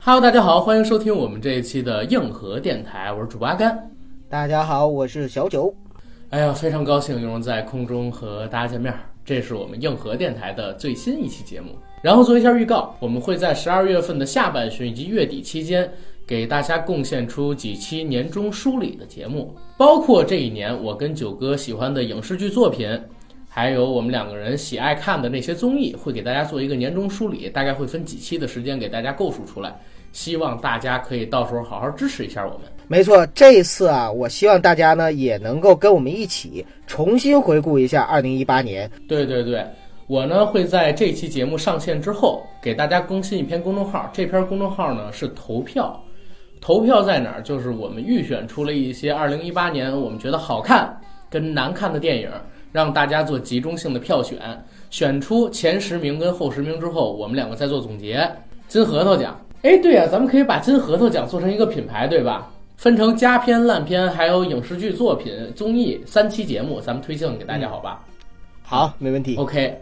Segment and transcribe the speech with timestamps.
[0.00, 3.90] Hello，大家好，欢迎收听我们这一期的硬核电台，我是主播阿甘。
[4.30, 5.74] 大家好，我是小九。
[6.30, 8.94] 哎呀，非常高兴又能在空中和大家见面。
[9.22, 11.72] 这是我们硬核电台的最新一期节目。
[12.00, 15.92] 然后做一下预告，我们会在十二月份的下半旬以及月底期间，
[16.28, 22.86] 给大家贡献出几期年终梳理的节目，包括这一年我跟九哥喜欢的影视剧作品，
[23.48, 29.74] 还有我们两个人喜爱看的那些综艺，会给大家做一个年终梳理，大概会分几期的时间给大家构述出来。
[30.12, 32.60] 希望大家可以到时候好好支持一下我们。
[32.88, 38.90] 没错，这一次啊，我希望大家呢也能够跟我们一起重新回顾一下二零一八年。
[39.06, 39.64] 对对对，
[40.06, 46.02] 我呢会在这期节目上线之后给大家更新一篇公众号，这篇公众号呢是投票，
[46.60, 47.42] 投票在哪儿？
[47.42, 50.98] 就是我们预选出了一些二零一八年我们觉得好看
[51.30, 52.30] 跟难看的电影，
[52.72, 54.38] 让大家做集中性的票选，
[54.90, 58.28] 选出前十名跟后十名之后，我们两个再做总结。
[58.66, 59.38] 金核桃奖。
[59.62, 62.50] 哎，对呀，咱们可以把金核桃奖做成一个品牌，对吧？
[62.76, 68.04] 分成佳片、烂片，还有影视剧作品、综艺三期节目，咱们推荐给大家，好吧？
[68.62, 69.34] 好，没问题。
[69.36, 69.76] OK，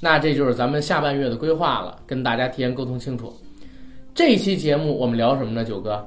[0.00, 3.32] 那这就是咱们下半月的规划了，跟大家提前沟通清楚。
[4.14, 5.64] 这一期节目我们聊什么呢？
[5.64, 6.06] 九哥，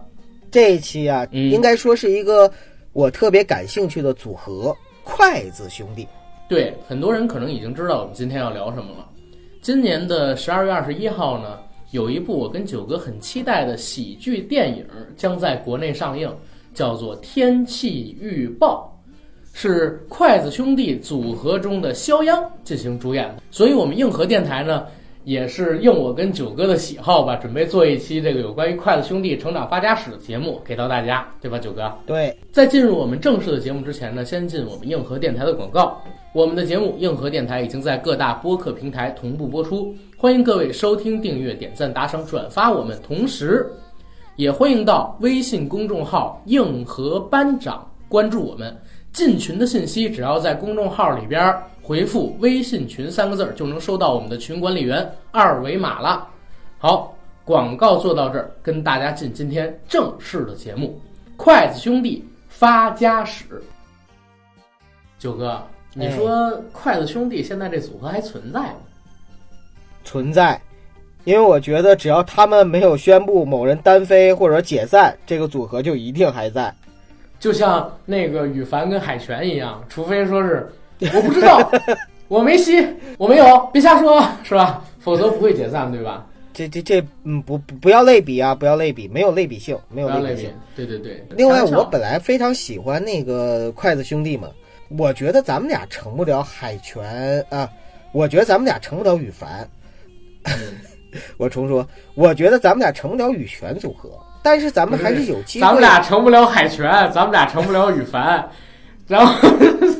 [0.49, 2.49] 这一期啊，嗯应该说是一个
[2.93, 6.07] 我特别感兴趣的组合——筷子兄弟。
[6.47, 9.09] 对很多人可能已经知道我们今天要聊什么了。
[9.61, 11.59] 今年的十二月二十一号呢，
[11.91, 14.85] 有一部我跟九哥很期待的喜剧电影
[15.17, 16.33] 将在国内上映，
[16.73, 18.97] 叫做《天气预报》，
[19.59, 23.43] 是筷子兄弟组合中的肖央进行主演的。
[23.51, 24.87] 所以，我们硬核电台呢，
[25.27, 31.93] 也是应我跟九哥的喜好吧，准备做一期这个有关于筷子兄弟成长发家史的节目给到大家，对吧，九哥？
[32.05, 36.01] 对，在进入我们正式的节目之前呢，先进我们硬核电台的广告。
[36.31, 42.97] 我们的节目《硬核电台》已经在各大播客平台同步播出，欢迎各位收听、订阅、点赞、打赏、转发我们。
[43.05, 43.69] 同时，
[44.37, 48.73] 也欢迎到微信公众号“硬核班长”关注我们。
[49.11, 51.53] 进群的信息只要在公众号里边
[51.87, 56.27] 回复“微信群”三个字儿，就能收到我们的群管理员二维码了。
[56.77, 57.15] 好，
[57.45, 60.99] 广告做到这儿，跟大家进今天正式的节目。
[61.37, 63.45] 筷子兄弟发家史。
[65.17, 68.75] 九哥，你说筷子兄弟现在这组合还存在吗？
[70.03, 70.59] 存在。
[71.23, 76.73] 因为我觉得，只要他们没有宣布某人单飞或者解散，这个组合就一定还在。
[77.39, 80.69] 就像那个羽凡跟海泉一样，除非说是
[81.13, 81.71] 我不知道，
[82.27, 82.85] 我没吸，
[83.17, 84.83] 我没有，别瞎说，是吧？
[84.99, 86.25] 否则不会解散，对吧？
[86.53, 91.23] 这这这，嗯，不不不要类比啊，不要类比，没有类比性，没有类比性。，对对对。
[91.31, 94.47] 另外，我本来非常喜欢那个筷子兄弟嘛，
[94.97, 97.69] 我觉得咱们俩成不了海泉啊，
[98.11, 99.67] 我觉得咱们俩成不了羽凡。
[101.37, 104.09] 我重说，我觉得咱们俩成不了羽泉组合，
[104.41, 105.61] 但是咱们还是有机会。
[105.61, 108.49] 咱们俩成不了海泉，咱们俩成不了羽凡，
[109.07, 109.49] 然后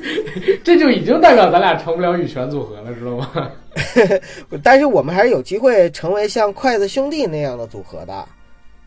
[0.63, 3.51] 这就已经代表咱俩成不了羽泉组合了，知道吗？
[4.61, 8.27] 但是我们还是有机会成为像筷子兄弟那样的组合的。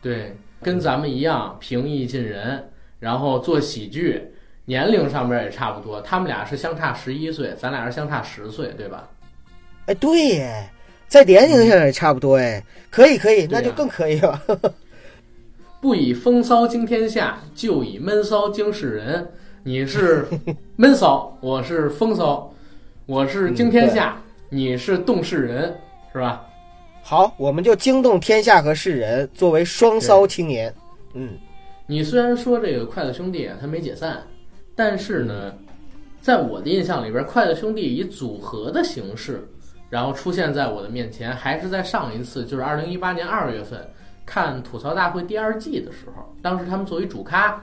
[0.02, 2.62] 对，跟咱们一样平易近人，
[2.98, 4.22] 然后做喜剧，
[4.66, 6.00] 年龄上面也差不多。
[6.02, 9.08] 他们俩是相差十一岁，咱俩是相差十岁，对吧？
[9.86, 10.70] 哎，对耶，
[11.08, 14.40] 在年龄上也差不多哎，可以可以，那就更可以了。
[15.80, 19.32] 不以风骚惊天下，就以闷骚惊世人。
[19.62, 20.26] 你是
[20.76, 22.50] 闷骚，我是风骚，
[23.04, 24.16] 我是惊天下，
[24.48, 25.76] 你是动世人，
[26.14, 26.46] 是吧？
[27.02, 30.74] 好，我们就惊动天下和世人，作为双骚青年。
[31.12, 31.32] 嗯，
[31.86, 34.22] 你虽然说这个筷子兄弟啊，他没解散，
[34.74, 35.52] 但是呢，
[36.22, 39.46] 在我的印象里边，筷子兄弟以组合的形式，
[39.90, 43.86] 然后出现在我的面前，还是在上一次，就是二零一八年二月份
[44.24, 47.62] 看吐槽大会第二季的时候，当时他们作为主咖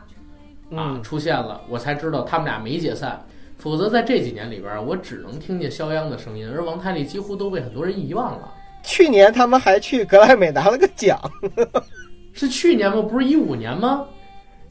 [0.71, 3.23] 啊嗯出现了，我才知道他们俩没解散。
[3.57, 8.53] 否则在这几年里边，我只能听见肖央的声音，而王太利几乎都被很多人遗忘了。
[8.83, 11.19] 去年他们还去格莱美拿了个奖
[12.33, 13.01] 是去年吗？
[13.01, 14.05] 不是一五年吗？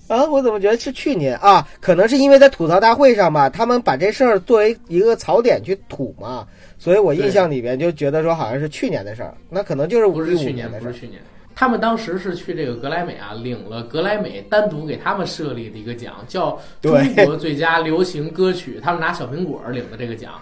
[0.08, 0.24] 啊！
[0.24, 1.66] 我怎么觉得是去年啊？
[1.80, 6.46] 可能是因为在吐槽大会上吧，他们把这事儿作为一个槽点去吐嘛，
[6.78, 10.94] 所以我印象里边就觉得说好像是去年的事儿，那可能就是15不是去年，不是。
[10.94, 11.20] 去年。
[11.58, 18.78] 他们当时是去这个格莱美啊，领了格莱美单独给他们设立的一个奖，叫中国最佳流行歌曲。
[18.82, 20.34] 他们拿小苹果领的这个奖。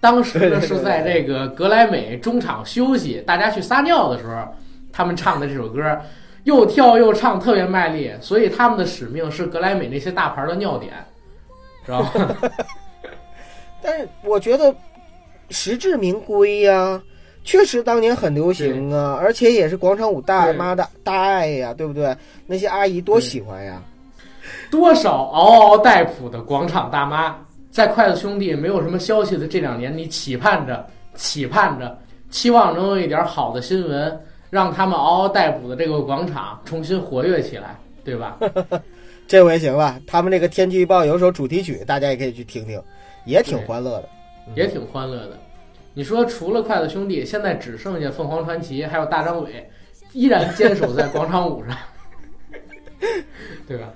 [0.00, 4.48] 当时呢是在这个格莱美中场休息，大家去撒尿的时候，
[4.90, 6.00] 他们唱的这首歌，
[6.44, 8.10] 又跳又唱，特别卖力。
[8.22, 10.92] 所以他们的使命是格莱美那些大牌的尿点。
[11.84, 12.10] 知道吗？
[13.82, 14.74] 但是我觉得
[15.50, 17.02] 实至名归呀、
[17.44, 22.16] 确实当年很流行啊，而且也是广场舞大妈的大爱呀，对不对？
[22.46, 23.82] 那些阿姨多喜欢呀。
[24.70, 27.36] 多少嗷嗷待哺的广场大妈，
[27.70, 31.98] 在筷子兄弟没有什么消息的这两年，你期盼着、期盼着，
[32.30, 38.38] 期望能有一点好的新闻，让他们嗷嗷待哺的这个广场重新活跃起来，对吧？
[39.28, 42.80] 这回行了，他们这个天气预报有首主题曲，大家也可以去听听，
[43.24, 44.08] 也挺欢乐的。
[44.56, 45.38] 也挺欢乐的。
[45.94, 49.68] 你说除了筷子兄弟，现在只剩下凤凰传奇还有大张伟，
[50.12, 51.76] 依然坚守在广场舞上，
[53.66, 53.92] 对吧？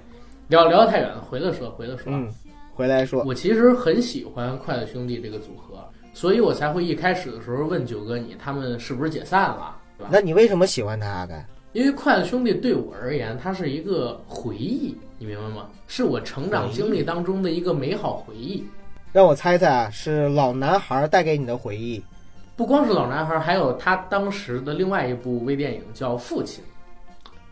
[0.48, 2.12] 聊聊太远了，回来说，回来说。
[2.12, 2.28] 嗯，
[2.74, 5.82] 回来说，我其实很喜欢筷子兄弟这个组合，
[6.12, 10.10] 所以我才会一开始的时候问九哥你他们是不是解散了，对吧？
[10.12, 11.44] 那你为什么喜欢他阿甘？
[11.72, 15.68] 因为筷子兄弟对我而言，它是一个回忆，你明白吗？
[15.86, 18.64] 是我成长经历当中的一个美好回忆。
[19.16, 22.04] 让我猜猜啊，是老男孩带给你的回忆。
[22.54, 26.62] 不光是老男孩，还有他当时的另外一部微电影叫《父亲》。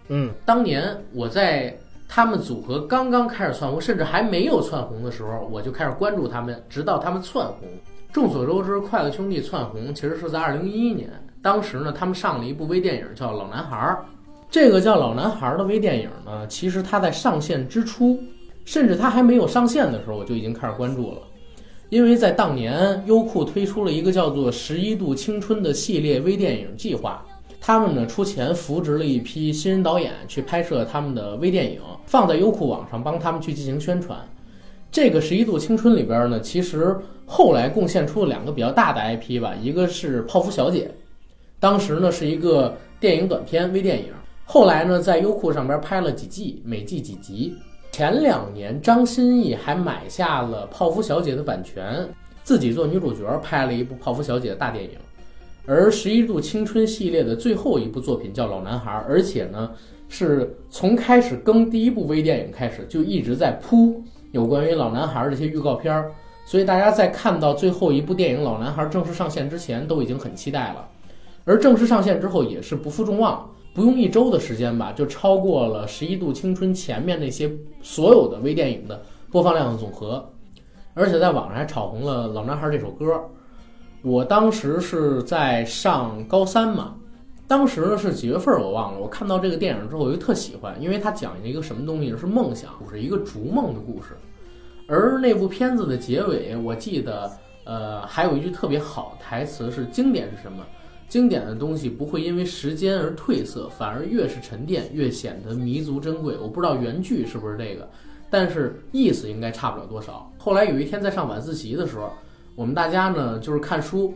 [0.09, 1.75] 嗯，当年我在
[2.07, 7.67] 他们组合刚刚开始窜红，甚至还没有窜红的时候，我就开始关注他们，直到他们窜红。
[8.13, 11.09] 众所周知，筷子兄弟窜红其实是在二零一一年，
[11.41, 13.75] 当时呢，他们上了一部微电影叫《老男孩》。
[14.51, 18.23] 这个叫《老男孩》的微电影呢，其实它在上线之初，
[18.67, 21.23] 甚至它还没有上线的时候，我就已经开始关注了。
[21.91, 27.25] 因为在当年，优酷推出了一个叫做“十一度青春”的系列微电影计划，
[27.61, 34.19] 他们呢出钱扶植了一批新人导演去拍摄他们的微电影，放在优酷网上帮他们去进行宣传。
[34.91, 36.97] 这个“十一度青春”里边呢，其实
[37.27, 40.87] 后来贡献出了两个比较大的 IP 吧，一个是《泡芙小姐》，
[41.61, 44.07] 当时呢是一个电影短片微电影，
[44.45, 47.55] 后来呢在优酷上边拍了几季，每季几集。
[47.95, 52.05] 前两年，张歆艺还买下了《泡芙小姐》的版权，
[52.43, 54.91] 自己做女主角，拍了一部《泡芙小姐》的大电影。
[55.65, 59.71] 而《十一度青春》系列的最后一部作品叫《老男孩》，而且呢，
[60.09, 64.03] 是从开始更第一部微电影开始，就一直在铺
[64.33, 66.11] 有关于老男孩这些预告片儿。
[66.45, 70.89] 所以大家在看到最后一部电影《老男孩》正式上线之前，都已经很期待了。
[71.45, 73.49] 而正式上线之后，也是不负众望。
[73.75, 77.51] 不用一周的时间吧，就超过了《十一度青春》前面那些
[77.83, 80.25] 所有的微电影的播放量的总和，
[80.95, 83.21] 而且在网上还炒红了《老男孩》这首歌。
[84.03, 86.95] 我当时是在上高三嘛，
[87.49, 89.01] 当时呢是几月份我忘了。
[89.01, 94.11] 我看到这个电影之后，我就特喜欢，因为它讲一个什么东西是梦想，是一个逐梦的故事。
[94.87, 97.29] 而那部片子的结尾，我记得
[97.65, 100.65] 呃还有一句特别好台词是：经典是什么？
[101.09, 106.37] 经典的东西不会因为时间而褪色，反而越是沉淀，越显得弥足珍贵。
[106.39, 107.89] 我不知道原句是不是这个，
[108.29, 110.29] 但是意思应该差不了多少。
[110.39, 112.11] 后来有一天在上晚自习的时候，
[112.57, 114.13] 我们大家呢就是看书，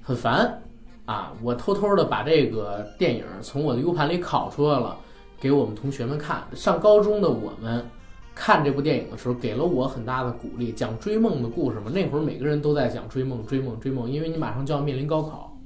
[0.00, 0.58] 很烦
[1.04, 4.96] 啊，我偷偷的把这个电影从我的 U 盘里拷出来了，
[5.38, 6.42] 给我们同学们看。
[6.54, 7.84] 上高中的我们
[8.34, 10.72] 看这部电影的时候，给了我很大的鼓励。
[10.72, 15.57] 讲追梦的故事嘛，那会儿每个人都在讲追梦、追梦、追梦，因为你马上就要面临高考。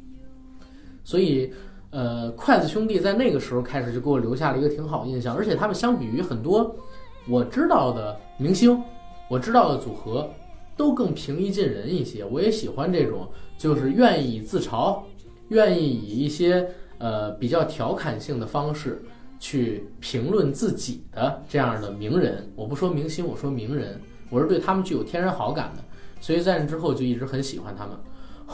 [1.05, 1.53] 所以，
[1.91, 6.75] 呃，筷子兄弟在那个时候开始就给我留下了一个挺好印象，而且他们相比于很多
[7.29, 8.83] 我知道的明星，
[9.29, 10.29] 我知道的组合，
[10.77, 12.25] 都更平易近人一些。
[12.25, 13.29] 我也喜欢这种，
[13.59, 15.01] 就是愿意自嘲，
[15.49, 16.69] 愿意以一些
[16.99, 19.03] 呃比较调侃性的方式
[19.39, 22.51] 去评论自己的这样的名人。
[22.55, 25.83] 我不说明星，我说名人，我是对他们具有天然好感的，
[26.21, 27.97] 所以在那之后就一直很喜欢他们。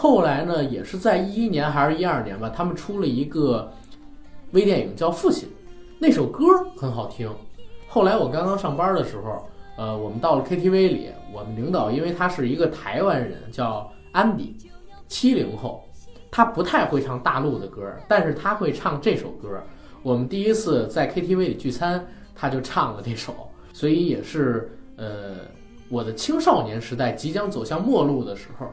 [0.00, 3.68] 后来呢，也是在一一年还是一二年吧，他们出了一个
[4.52, 5.48] 微电影叫《父亲》，
[5.98, 6.44] 那首歌
[6.76, 7.28] 很好听。
[7.88, 14.54] 后来我刚刚上班的时候，呃，我们到了 KTV 里，我们领导因为他是一个台湾人，叫安迪，
[15.08, 15.82] 七零后，
[16.30, 19.60] 他不太会唱大陆的歌，但是他会唱这首歌。
[20.04, 23.34] 我们第一次在 KTV 里聚餐，他就唱了这首，
[23.72, 25.38] 所以也是呃
[25.88, 28.68] 我的青少年时代即将走向末路的时候。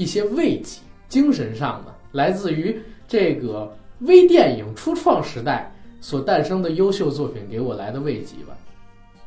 [0.00, 0.80] 一些慰藉，
[1.10, 8.56] 精神上的，来自于这个微电影初创时代所诞生的优秀作品给我来的慰藉吧。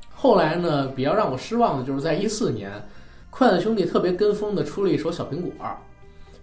[0.09, 2.71] 后来呢，比较让我失望的就是在一四年，
[3.29, 5.51] 筷子兄弟特别跟风的出了一首《小苹果》。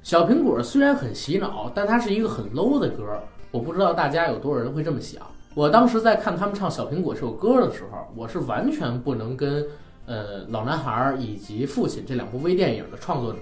[0.05, 3.21] 小苹果虽然很洗脑，但它是一个很 low 的歌。
[3.51, 5.21] 我不知道大家有多少人会这么想。
[5.57, 9.67] 我当时在看他们唱《小苹果》这首歌的时候，我是完全不能跟
[10.07, 13.39] 呃老男孩以及父亲这两部微电影的创作者。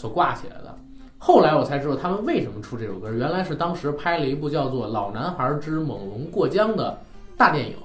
[0.00, 0.74] 所挂起来的，
[1.18, 6.98] 后来我才知道他们为什么出这首歌，原来是当时拍了一部叫做《老男孩之猛龙过江》的
[7.36, 7.76] 大电影。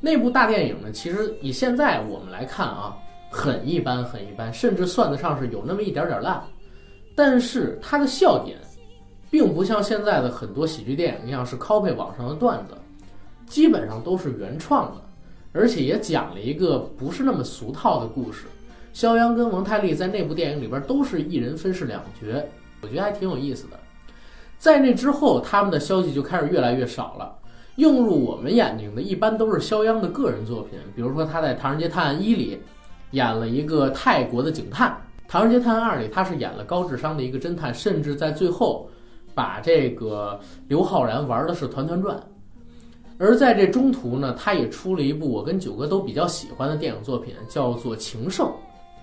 [0.00, 2.96] 那部大电影呢，其实以现在我们来看啊，
[3.30, 6.42] 很一般，很一般，甚至算得上是有那么一点点烂。
[7.14, 8.56] 但是它的笑点，
[9.30, 12.74] 并不像现在的很多喜剧电影一样是 copy 网上的段子，
[13.44, 15.02] 基本上都是原创的，
[15.52, 18.46] 而且也讲了一个不是那么俗套的故事。
[18.96, 22.42] 肖央跟王太利在那部电影里边都是一人分饰两角，
[22.80, 23.78] 我觉得还挺有意思的。
[24.56, 27.36] 在那之后，他们的消息就开始越来越少了。
[27.74, 32.58] 映入我们眼睛的，一般都是肖央的个人作品，比如说他在《唐人街探案一》里
[33.10, 34.90] 演了一个泰国的警探，
[35.28, 38.88] 《唐人街探案二》里他是演了高智商的一个侦探，甚至在最后
[39.34, 42.18] 把这个刘昊然玩的是团团转。
[43.18, 48.46] 而在这中途呢，他也出了一部我跟九哥都比较喜欢的电影作品，叫做《情圣》。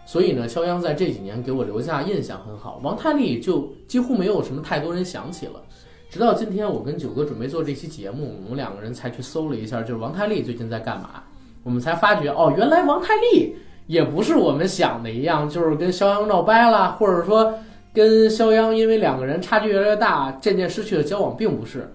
[0.06, 5.62] 所以呢，肖央在这几年给我留下印象很好，王太利就几乎没有什么太多人想起了。
[6.10, 11.24] 直到今天，我跟九哥准备做这期节目，我们两个人才去搜了一下，就是王太利最近在干嘛，
[11.64, 13.56] 我们才发觉哦，原来王太利
[13.88, 17.54] 也不是我们想的一样，就是跟肖央闹掰了，或者说
[17.94, 21.92] 跟肖央因为两个人差距越来越大，渐渐失去了交往，并不是。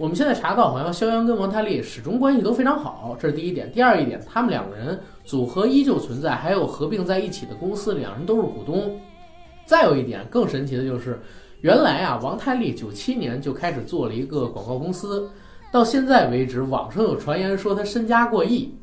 [0.00, 3.70] 我们现在查到，好像肖央跟王太利始终关系都非常好，这是第一点。
[3.70, 8.98] 第二一点，他们两个人组合依旧存在，还有合并在一起的公司，两人都是股东。
[9.66, 11.20] 再有一点更神奇的就是，
[11.60, 15.30] 原来啊，王太利九七年就开始做了一个广告公司，
[15.70, 18.74] 到现在为止，网上有传言说他身家过亿，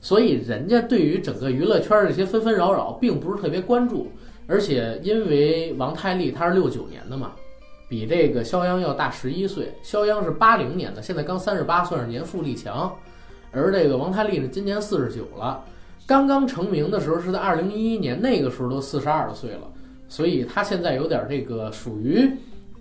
[0.00, 4.06] 所以人家对于整个娱乐圈这些纷纷扰扰并不是特别关注。
[4.46, 7.32] 而且因为王太利他是六九年的嘛。
[7.94, 12.92] 比这个肖央要大十一岁，肖央是八零年的，现在刚三十八，算是年富力强。
[13.52, 15.64] 而这个王太利呢，今年四十九了，
[16.04, 19.70] 刚刚成名的时候是在二零一一年，那个时候都四十二岁了，
[20.08, 22.28] 所以他现在有点这个属于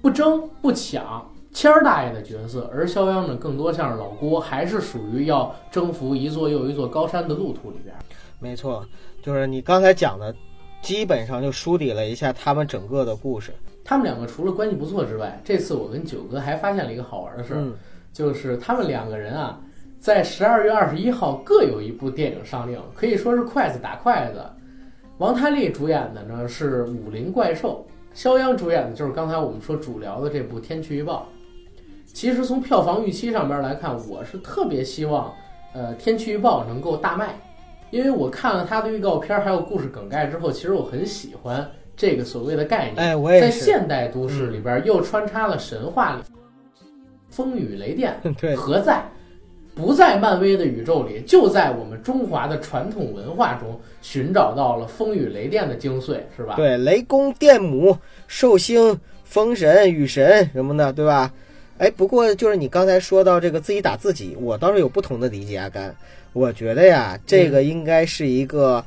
[0.01, 7.95] 不争不抢谦儿大爷的角色，而肖央呢，更多像是老郭，还是属于要征服一座又一座高山的路途里边。
[8.39, 8.83] 没错，
[9.21, 10.35] 就是你刚才讲的，
[10.81, 13.53] 基本上就梳理了一下他们整个的故事。
[13.83, 17.67] 他们两个除了关系不错之外，这次我跟九哥还发现了一个好玩的事儿，
[18.13, 19.59] 就是他们两个人啊，
[19.99, 24.41] 在十二月二十一号各有一部电影上映，可以说是筷子打筷子。
[25.17, 27.85] 王太利主演的呢是《武林怪兽》，
[28.17, 31.27] 肖央主演的就是刚才我们说主聊的这部《天气预报》。
[32.13, 35.33] 其实从票房预期上边来看，我是特别希望，
[35.73, 37.35] 呃，《天气预报》能够大卖，
[37.91, 41.69] 因为我看了他的预告片还有故事梗概之后，其实我很喜欢。
[41.95, 46.21] 这个所谓的概念，哎，我也在现代都市里边又穿插了神话里，
[47.29, 49.03] 风雨雷电， 对，何在？
[49.75, 56.55] 不在漫威的宇宙里，就在我们中华的传统文化中寻找到了风雨雷电的精髓，是吧？
[56.55, 57.97] 对，雷公电母、
[58.27, 61.33] 寿星、风神、雨神什么的，对吧？
[61.79, 65.95] 哎，不过就是你刚才说到这个自己打自己，我倒是有不同的理解，阿甘，
[66.33, 68.83] 我觉得呀，这个应该是一个。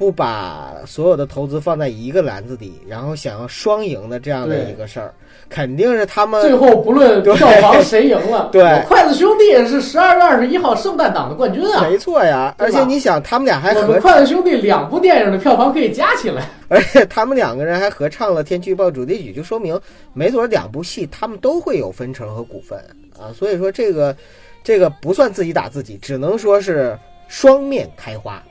[0.00, 5.12] 不把所有的投资放在一个篮子里，然后想要双赢的这样的一个事儿，
[5.50, 12.54] 肯定是他们最后不论票房谁赢了， 对，筷子兄弟是十二月二十一号圣诞档的冠军啊，没错呀。
[12.56, 19.78] 而且你想，他们俩还合筷子兄弟两部电影的票房可以加起来， 而且他们两个人还合唱了《天气预报》主题曲，就说明
[20.14, 22.78] 没准两部戏他们都会有分成和股份
[23.18, 23.28] 啊。
[23.34, 24.16] 所以说这个
[24.64, 28.42] 这个不算自己打自己，只能说是双面开花。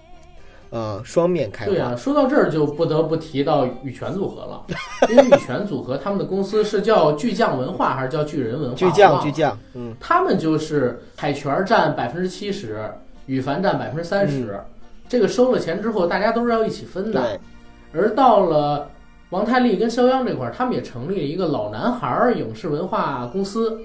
[0.72, 1.72] 呃，双面开花。
[1.72, 4.64] 对啊，说到这儿就不得不提到羽泉组合了，
[5.10, 8.76] 因为羽泉组合他们的公司是叫巨匠文化还是叫巨人文化？
[8.76, 12.88] 巨匠，巨匠，嗯，他们就是海泉占百分之七十，
[13.26, 14.60] 羽凡占百分之三十，
[15.08, 17.40] 这个收了钱之后，大家都是要一起分的。
[17.92, 18.88] 而到了
[19.32, 23.80] 王太利跟肖央这块儿，他们也成立了一个老男孩影视文化公司，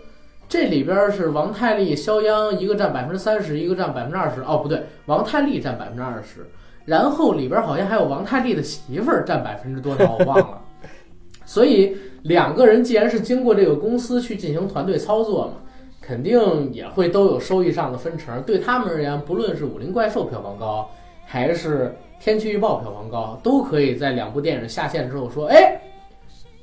[0.47, 4.43] 这里边是王太利、肖央一个占百分之三十，一个占百分之二十。
[4.43, 6.47] 哦，不对，王太利占百分之二十。
[6.85, 10.61] 然后里边好像还有王太利的媳妇儿占百分之多少，我忘了。
[11.47, 15.53] 所以两个人既然是经过这个公司去进行团队操作嘛，
[16.01, 18.43] 肯定也会都有收益上的分成。
[18.43, 20.89] 对他们而言，不论是《武林怪兽》票房高，
[21.27, 25.81] 还是《天气预报》票房高，都可以在两部电影下线之后说：“哎，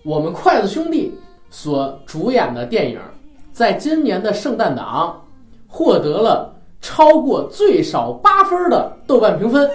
[0.04, 1.14] 我们筷子兄弟
[1.50, 3.00] 所主演的电影，
[3.52, 5.20] 在今年的圣诞档
[5.68, 9.70] 获得了。”超过最少八分的豆瓣评分，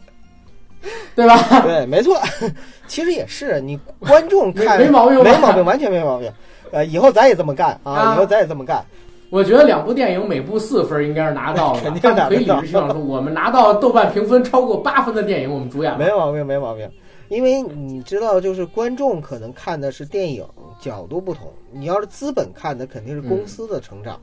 [1.14, 1.62] 对吧？
[1.62, 2.18] 对，没错。
[2.88, 6.30] 其实也是，你观众看没毛病，没毛病，完全没毛病。
[6.72, 8.14] 呃，以后咱也这么干啊！
[8.14, 8.84] 以后咱也这么干。
[9.30, 16.90] 我觉得两部电影每部四分应该是拿到了， 肯定可以理直气壮说，我们拿到豆瓣评分超过八分的电影，我们主演没毛病，没毛病。
[17.28, 20.44] 因为你知道，就是观众可能看的是电影
[20.80, 24.20] 角度不同，你要是资本看的肯定是公司的成长。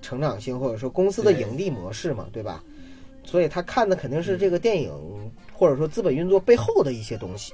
[0.00, 2.62] 成长性或者说公司的盈利模式嘛，对吧？
[3.24, 4.90] 所以他看的肯定是这个电影
[5.52, 7.52] 或者说资本运作背后的一些东西。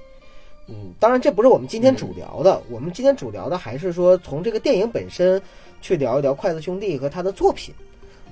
[0.68, 5.40] 嗯，当然这不是我们今天主聊的，我们今天主聊的还是说从这个电影本身
[5.80, 7.74] 去聊一聊筷子兄弟和他的作品。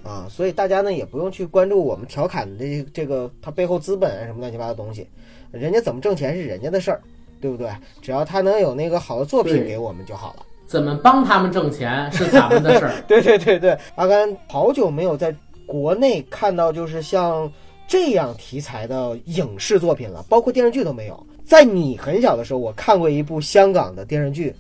[0.03, 5.07] 啊，所以大家呢也不用去关注我们调侃的这这个他背后资本什么乱七八糟东西，
[5.51, 7.01] 人家怎么挣钱是人家的事儿，
[7.41, 7.71] 对不对？
[8.03, 10.45] 只要他能有那个好的作品给我们就好了。
[10.75, 12.93] 怎么帮他们挣钱是咱们的事儿。
[13.07, 15.33] 对对对对，阿甘好久没有在
[15.67, 17.49] 国内看到就是像
[17.87, 21.27] 这样题材的影视作品了，包括电视剧都没有。
[21.45, 24.53] 在你很小的时候，我看过一部香港的电视剧，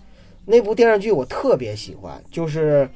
[0.44, 2.88] 那部电视剧我特别喜欢，就是，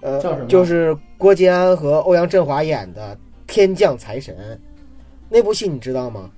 [0.00, 3.14] 呃叫什么，就是郭晋安和欧阳震华演的
[3.46, 4.34] 《天降财神》，
[5.28, 6.30] 那部戏你知道吗？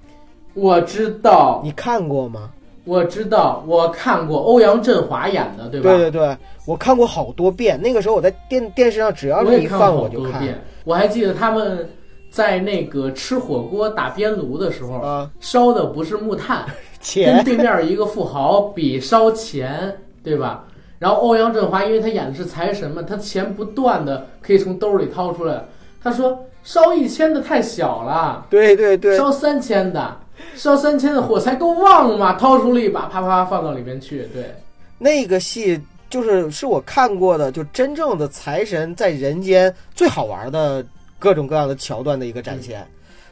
[0.55, 2.51] 我知道，你看过吗？
[2.87, 5.91] 我知道，我看过欧阳震华演的，对吧？
[5.91, 7.79] 对对对，我看过好多遍。
[7.83, 10.63] 那个时候我在电电视上只要我是一放我就看多遍。
[10.85, 11.89] 我还记得他们
[12.31, 16.65] 在那个吃火锅打边炉的时候，啊，烧的不是木炭，
[17.15, 20.65] 跟对面一个富豪比烧钱，对吧？
[21.01, 25.63] 然后欧阳震华因为他演的是财神嘛，他钱不断的可以从兜里掏出来。
[26.03, 30.17] 他说烧一千的太小了，对对对，烧三千的，
[30.55, 32.35] 烧三千的火柴够旺吗？
[32.35, 34.29] 掏出了一把，啪啪啪放到里面去。
[34.33, 34.55] 对，
[34.99, 40.85] 那个戏就是是我看过的，就真正的财神在人间最好玩的
[41.19, 42.87] 各种各样的桥段的一个展现。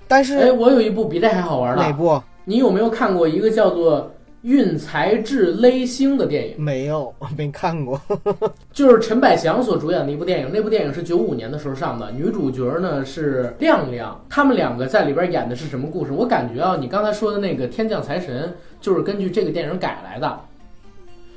[0.06, 4.00] 但哎，是我有一部比这还好玩的，哪部你有没有看过一个叫做
[4.44, 6.62] 《运财至勒星》的电影？
[6.62, 7.10] 没有？
[7.34, 7.98] 没看过。
[8.74, 16.12] 就是陈百祥所主演的一部电影，那部电影是九五年的时候上的，女主角呢是亮亮，他们两个在里边演的是什么故事？
[16.12, 18.42] 我感觉啊，你刚才说的那个《天降财神》
[18.82, 20.38] 就是根据这个电影改来的。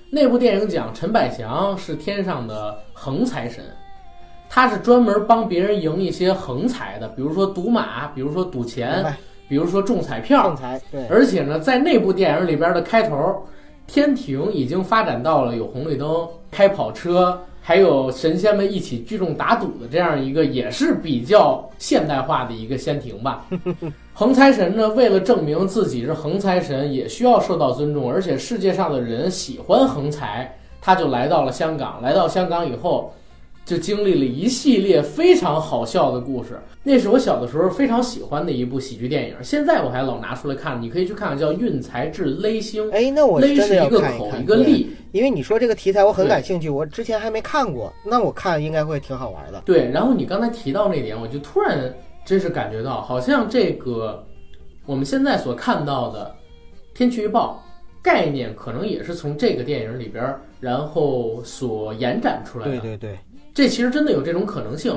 [0.10, 3.64] 那部电影讲陈百祥是天上的横财神，
[4.50, 9.06] 他是专门帮别人赢一些横财的，比如说赌马，比如说赌钱，
[9.48, 10.56] 比如说中彩票
[10.92, 13.46] 对，而且呢，在那部电影里边的开头，
[13.86, 23.46] 天庭已经发展到了有红绿灯、开跑车，还有神仙们一起聚众打赌的这样一个，也是比较现代化的一个仙庭吧。
[24.14, 32.02] 横财神呢，为了证明自己是横财神，也需要受到尊重，而且世界上的人喜欢横财，他就来到了香港。
[32.02, 33.14] 来到香港以后，
[33.68, 36.58] 就经历了一系列非常好笑的故事。
[36.84, 40.82] 那是我小的时候非常喜欢的一部喜剧电影，现在我还老拿出来看。
[40.82, 49.62] 你可以去看看，叫《运财至勒星》，哎，那我勒是一个口一个利，因为你说这个题材我很感兴趣，我之前还没看过，那我看应该会挺好玩的。
[49.66, 49.92] 对。
[49.92, 51.94] 然后你刚才提到那点，我就突然
[52.26, 54.26] 真是感觉到，好像这个
[54.86, 56.34] 我们现在所看到的
[56.96, 57.62] 天气预报
[58.02, 62.80] 概念，可能也是从这个电影里边儿，然后所延展出来的。
[62.80, 63.20] 对对对，
[63.58, 64.94] 这其实真的有这种可能性，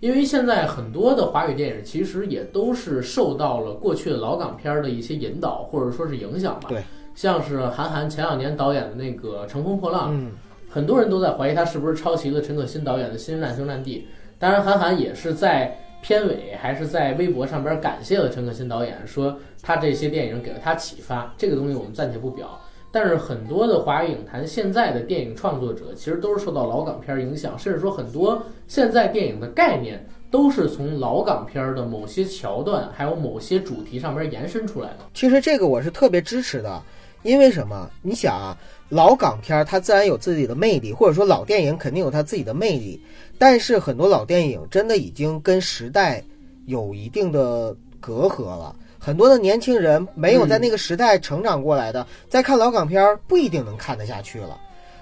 [0.00, 6.68] 因为现在很多的华语电影其实也都是受到了过去的老港片儿的一些引导或者说是影响吧。
[6.68, 6.82] 对，
[7.14, 10.32] 像是韩寒前两年导演的那个《乘风破浪》，嗯，
[10.68, 14.00] 很多人都在怀疑他是不是抄袭了陈可辛导演的《新战兄战弟》。
[14.38, 21.32] 当然，韩寒也是在片尾还是在微博上边感谢了陈可辛导演，说他这些电影给了他启发。
[21.38, 22.60] 这个东西我们暂且不表。
[22.92, 34.98] 但是很多的华语影坛现在的电影创作者，其实都是受到老港片影响，甚至说很多现在电影的概念都是从老港片的某些桥段，还有某些主题上边延伸出来的。
[35.14, 36.82] 其实这个我是特别支持的，
[37.22, 37.90] 因为什么？
[38.02, 38.56] 你想啊，
[38.90, 43.00] 老港片它自然有自己的魅力，或者说老电影肯定有它自己的魅力，
[43.38, 46.22] 但是很多老电影真的已经跟时代
[46.66, 48.76] 有一定的隔阂了。
[49.04, 54.56] 很多的年轻人没有在那个时代成长过来的，在看老港片儿不一定能看得下去了。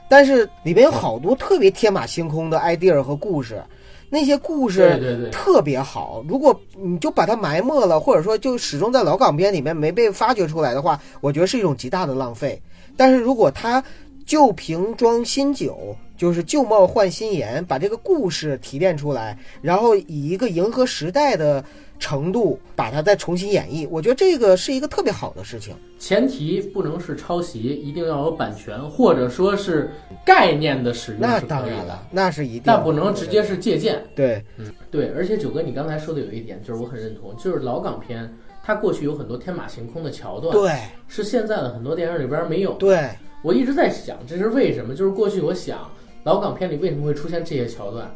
[0.09, 3.63] 但是里边有好多特别天马行空的 idea 和故事，
[4.09, 6.25] 那些故事对对对，特别好。
[6.27, 12.59] 如果你就把它埋没了，或者说就始终在老港片里面没被发掘出来的话，我觉得是一种极大的浪费。
[12.97, 13.85] 但是如果它
[14.25, 21.63] 旧瓶装新酒，就是旧貌换新颜，把这个故事提炼出来，然后以一个迎合时代的
[22.01, 25.77] 程度把它再重新演绎，我觉得这个是一个特别好的事情。
[25.99, 29.91] 前提不能是抄袭，一定要有版权，或者说是
[30.25, 34.03] 概念的使用那是可以的当然了，，那是一定的，但不能直接是借鉴。
[34.17, 38.35] 对嗯对，而且九哥，你刚才说的有一点，就是我很认同，就是老港片，
[38.65, 40.73] 它过去有很多天马行空的桥段，对
[41.07, 42.73] 是现在的很多电影里边没有。
[42.73, 43.11] 对，
[43.45, 44.95] 我一直在想，这是为什么？
[44.95, 45.91] 就是过去我想
[46.25, 48.11] 老港片里为什么会出现这些桥段，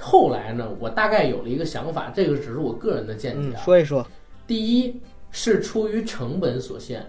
[0.00, 3.56] 后来呢，我大概有了一个想法，这个只是我个人的见解。
[3.58, 4.06] 说一说，
[4.46, 7.04] 第一是出于成本所限，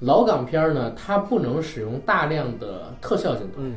[0.00, 3.76] 老港片儿呢，它不能使用大量的特效镜头，嗯，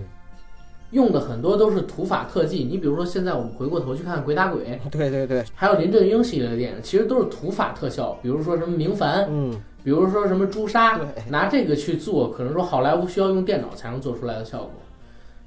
[0.91, 2.63] 用的很多都是土法特技。
[2.63, 9.51] 你比如说，现在我们回过头去看《鬼打鬼》， 对对对，还有林正英系列的电影，其实都是土法特效，比如说什么明矾嗯，
[9.84, 10.99] 比如说什么朱砂，
[11.30, 14.71] 拿这个去做，可能说好莱坞需要用电脑才能做出来的效果。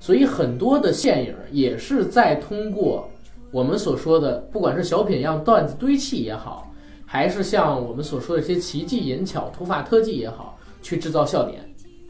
[0.00, 3.10] 所以很多的电影也是在通过
[3.50, 6.72] 我们所说的，不管是小品样段子堆砌也好，
[7.04, 11.60] 还是像我们所说的一些奇技淫巧、突发特技也好，去制造笑点。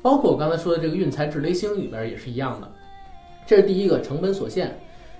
[0.03, 2.70] 包括我刚才说的这个《运财智雷星》里边也是一样的。
[3.46, 4.79] 这是第一个成本所限。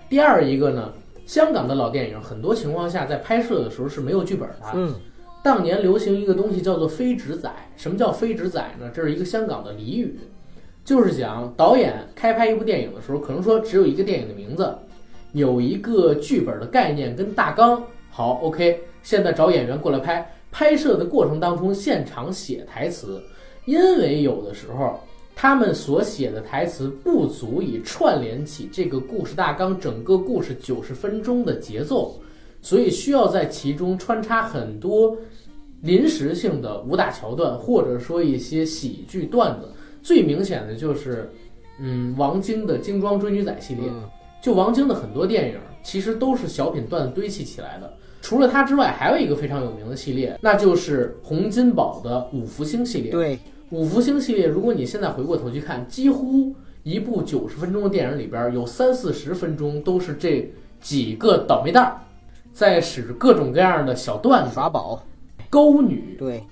[0.09, 0.93] 第二一个呢，
[1.27, 4.67] 香港的老电影很多情况下在拍摄的时候是没有剧本的。
[4.75, 4.95] 嗯，
[5.43, 7.51] 当年流行一个东西叫做非直载。
[7.77, 8.91] 什么叫非直载呢？
[8.95, 10.19] 这是一个香港的俚语，
[10.89, 14.75] 就是讲导演开拍一部电影的时候，可能说只有一个电影的名字，
[15.33, 17.83] 有一个剧本的概念跟大纲。
[18.09, 23.21] 好，OK，现在找演员过来拍，拍摄的过程当中现场写台词，
[23.67, 24.99] 因为有的时候
[25.37, 32.19] 他们所写的台词不足以串联起这个故事大纲，整个故事九十分钟的节奏，
[32.63, 35.15] 所以需要在其中穿插很多
[35.83, 39.69] 临时性的武打桥段，或者说一些喜剧段子。
[40.09, 41.31] 最明显的就是，
[41.79, 44.09] 嗯，王晶的《精装追女仔》系列，嗯
[44.41, 47.93] 就王晶的很多电影其实都是小品段子堆砌起来的。
[48.23, 53.11] 除了他之外，还有一个非常有名的系列，那就是洪金宝的五福星系列。
[53.13, 62.01] 对，五福星系列，如果你现在回过头去看，几乎一部九十分钟的电影里边，有三四十分钟都是这几个倒霉蛋儿
[62.51, 65.05] 在使各种各样的小段子耍宝，
[65.51, 66.43] 勾女对，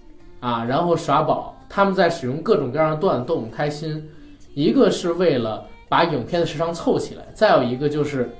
[0.41, 4.09] 啊，然后耍宝，他们在使用各种各样的段逗我们开心。
[4.55, 8.31] 一个是为了把影片的时长凑起来，再有一个就是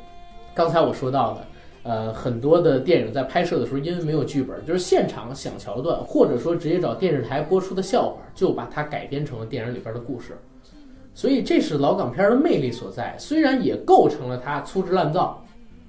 [0.55, 1.47] 刚才我说到的，
[1.83, 10.39] 呃，很多的电影在拍摄的时候，因为没有剧本，就是现场想桥段，或者说直接找电视台播出的笑话，就把它改编成了电影里边的故事。
[11.13, 15.45] 所以这是老港片的魅力所在，虽然也构成了它粗制滥造，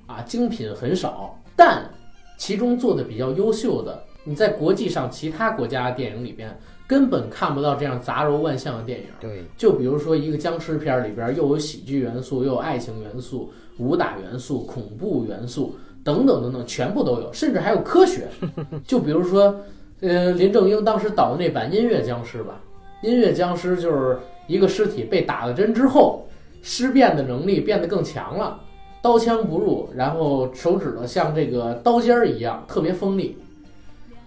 [0.06, 1.90] 啊，精品很少，但
[2.38, 9.06] 其中做的比较优秀的，你在国际上其他国家电影里边根本看不到这样杂糅万象的电影。
[9.20, 18.28] 对，就比如说一个僵尸片儿里边儿又有喜剧元素，又有爱情元素、武打元素、恐怖元素等等等等，全部都有，甚至还有科学。
[18.88, 19.54] 就比如说，
[20.00, 22.62] 呃，林正英当时导的那版《音乐僵尸》吧，
[23.08, 26.26] 《音乐僵尸》就是一个尸体被打了针之后，
[26.62, 28.60] 尸变的能力变得更强了，
[29.02, 33.38] 刀枪不入，然后手指头像这个刀尖儿一样，特别锋利。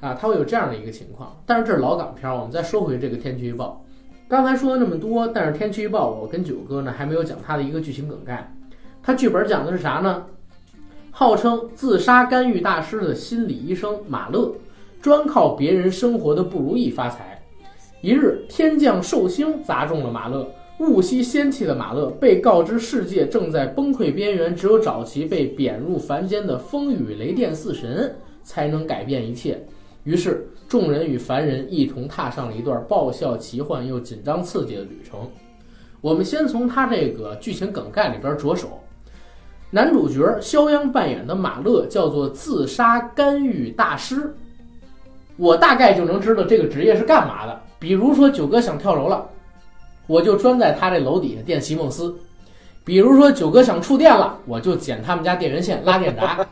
[0.00, 2.34] 啊，它会有这样的一个情况，但是这是老港片儿。
[2.34, 3.84] 我们再说回这个天气预报，
[4.28, 8.52] 刚才说了那么多，但是天气预报我跟九哥呢还没有讲它的一个剧情梗概。
[9.02, 10.24] 它剧本讲的是啥呢？
[11.10, 14.54] 号称自杀干预大师的心理医生马乐，
[15.02, 17.42] 专靠别人生活的不如意发财。
[18.00, 29.62] 一日，天降寿星砸中了马乐，物吸仙气的马乐被告知世界正在崩溃边缘，只有找其被贬入凡间的风雨雷电四神才能改变一切。
[30.04, 35.30] 于是，众人与凡人一同踏上了一段爆笑、奇幻又紧张刺激的旅程。
[36.00, 38.80] 我们先从他这个剧情梗概里边着手。
[39.70, 44.34] 男主角肖央扮演的马乐叫做自杀干预大师，
[45.36, 47.60] 我大概就能知道这个职业是干嘛的。
[47.78, 49.28] 比如说九哥想跳楼了，
[50.06, 52.14] 我就钻在他这楼底下电席梦思；
[52.84, 56.44] 比如说九哥想触电了，我就剪他们家电源线拉电闸。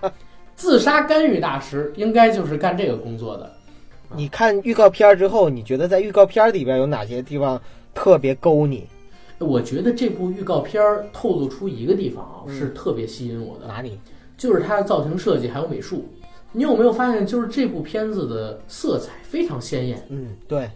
[0.59, 3.51] 自杀干预大师应该就是干这个工作的。
[4.17, 7.61] 你看预告片儿之后，你觉得在预告片儿里边有哪些地方
[7.95, 8.85] 特别勾你？
[9.39, 14.01] 我觉得这部预告片儿透露出一个地方啊，嗯是特别吸引我的，哪里？
[14.37, 16.05] 就是它的造型设计还有美术。
[16.51, 20.05] 你有没有发现，就是这部片子的色彩非常鲜艳？
[20.09, 20.69] 嗯，对，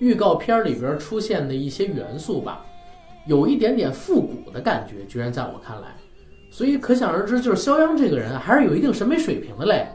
[0.00, 2.62] 预告片儿里边出现的一些元素吧，
[3.26, 5.88] 有一点点复古的感觉，居然在我看来，
[6.50, 9.86] 所以可想而知，就是肖央这个人啊还是有一定审美水平的嘞，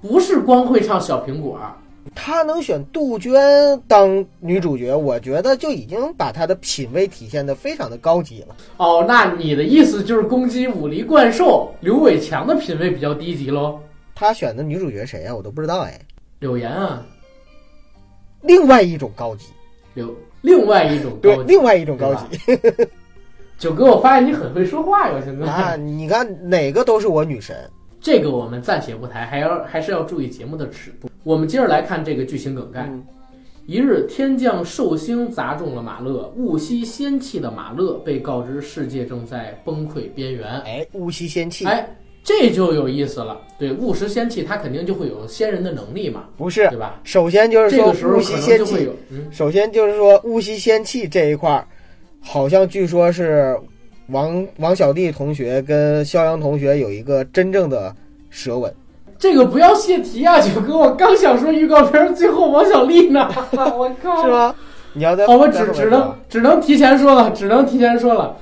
[0.00, 1.58] 不是光会唱小苹果。
[2.14, 8.54] 他能选杜鹃当女主角，我觉得就已经把她的品味体现的非常的高级了。
[8.76, 13.80] 哦，那你的意思就是攻击武力怪兽刘伟强的品味比较低级喽？
[14.14, 15.98] 他选的女主角谁呀、我都不知道哎。
[16.40, 17.02] 柳岩啊，
[18.42, 19.46] 另外一种高级，
[19.94, 21.48] 柳另外一种对高，级。
[21.48, 22.38] 另外一种高级
[23.64, 25.46] 九哥，我发现你很会说话哟，现在。
[25.46, 25.74] 啊！
[25.74, 27.56] 你看哪个都是我女神。
[27.98, 31.08] 这个我们暂且不谈，还要还是要注意节目的尺度。
[31.22, 32.86] 我们接着来看这个剧情梗概。
[32.92, 33.02] 嗯
[33.66, 40.46] 一日，天降寿星砸中了马勒，误吸仙气的马勒被告知世界正在崩溃边缘。
[40.66, 41.88] 哎，误吸仙气，哎，
[42.22, 43.40] 这就有意思了。
[43.58, 46.68] 对，误食仙气，它肯定就会有仙人的能力嘛，不是。
[46.68, 47.00] 对吧？
[47.04, 51.66] 首先就是说这个时候可吸仙气，能就会有，嗯，首先就是说误吸仙气这一块儿，
[52.24, 53.56] 好像据说是
[54.08, 57.94] 王王小弟同学跟肖阳同学有一个真正的
[58.30, 58.72] 舌吻。
[59.16, 60.76] 这个不要泄题啊，九哥！
[60.76, 63.30] 我刚想说预告片最后王小利呢，
[63.76, 64.22] 我靠！
[64.22, 64.54] 是吗？
[64.92, 68.36] 你要在好，我只只能只能提前说了，只能提前说了，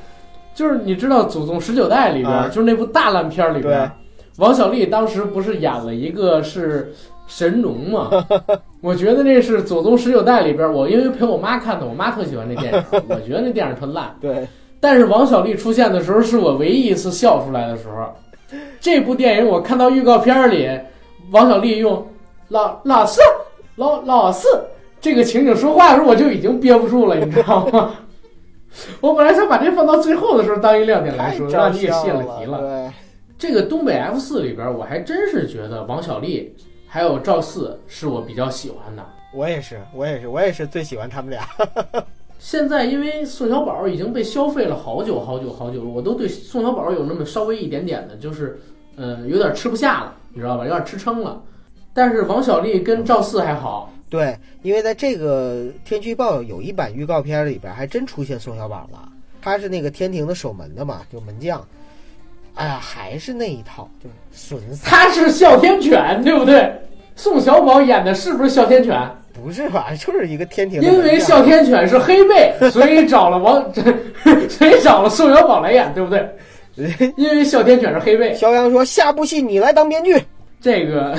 [0.55, 3.91] 就是你知道《祖宗十九代》里边，啊就是那部大烂片里边对，
[4.39, 6.93] 王小利当时不是演了一个是
[7.27, 8.11] 神农嘛？
[8.83, 14.15] 我觉得那是《祖宗十九代》里边，我因为陪我妈看的，我妈特喜欢那电影， 我觉得那电影特烂。
[14.21, 14.47] 对，
[14.81, 18.13] 但是王小利出现的时候，是我唯一一次笑出来的时候。
[18.81, 20.69] 这部电影我看到预告片里，
[21.31, 22.07] 王小利用
[22.49, 23.21] 老老四
[23.77, 24.47] 老老四
[25.01, 27.93] 这个情景说话的时候，我就已经憋不住了，你知道吗？
[29.01, 32.59] 我本来想把这放到最后的时候当一亮点来说，让你给泄了题了。
[32.59, 32.93] 对，
[33.39, 36.55] 这个东北 F 四里边，我还真是觉得王小利
[36.93, 39.03] 还有赵四是我比较喜欢的。
[39.33, 41.49] 我也是，我也是，我也是最喜欢他们俩。
[42.39, 48.61] 现在因为宋小宝已经被消费了好久好久好久了，我都对宋小宝有那么稍微一点点的，就是
[48.97, 50.65] 呃有点吃不下了，你知道吧？
[50.65, 51.43] 有点吃撑了。
[51.95, 59.09] 但是王小利跟赵四还好，对，因为在这个天气预报有一版预告片里边，还真出现宋小宝了。
[59.41, 61.67] 他是那个天庭的守门的嘛，就门将。
[62.55, 64.85] 哎呀，还是那一套，就是损 死。
[64.85, 66.73] 他是哮天犬，对不对？
[67.17, 68.99] 宋小宝演的是不是哮天犬？
[69.33, 69.89] 不是吧？
[69.99, 73.65] 就是一个天庭因为哮天犬是黑背， 所以找了王，
[74.49, 76.29] 所以找了宋小宝来演，对不对？
[77.17, 80.17] 因为哮天犬是黑背，肖央说：“下部戏你来当编剧。
[80.61, 81.15] 这个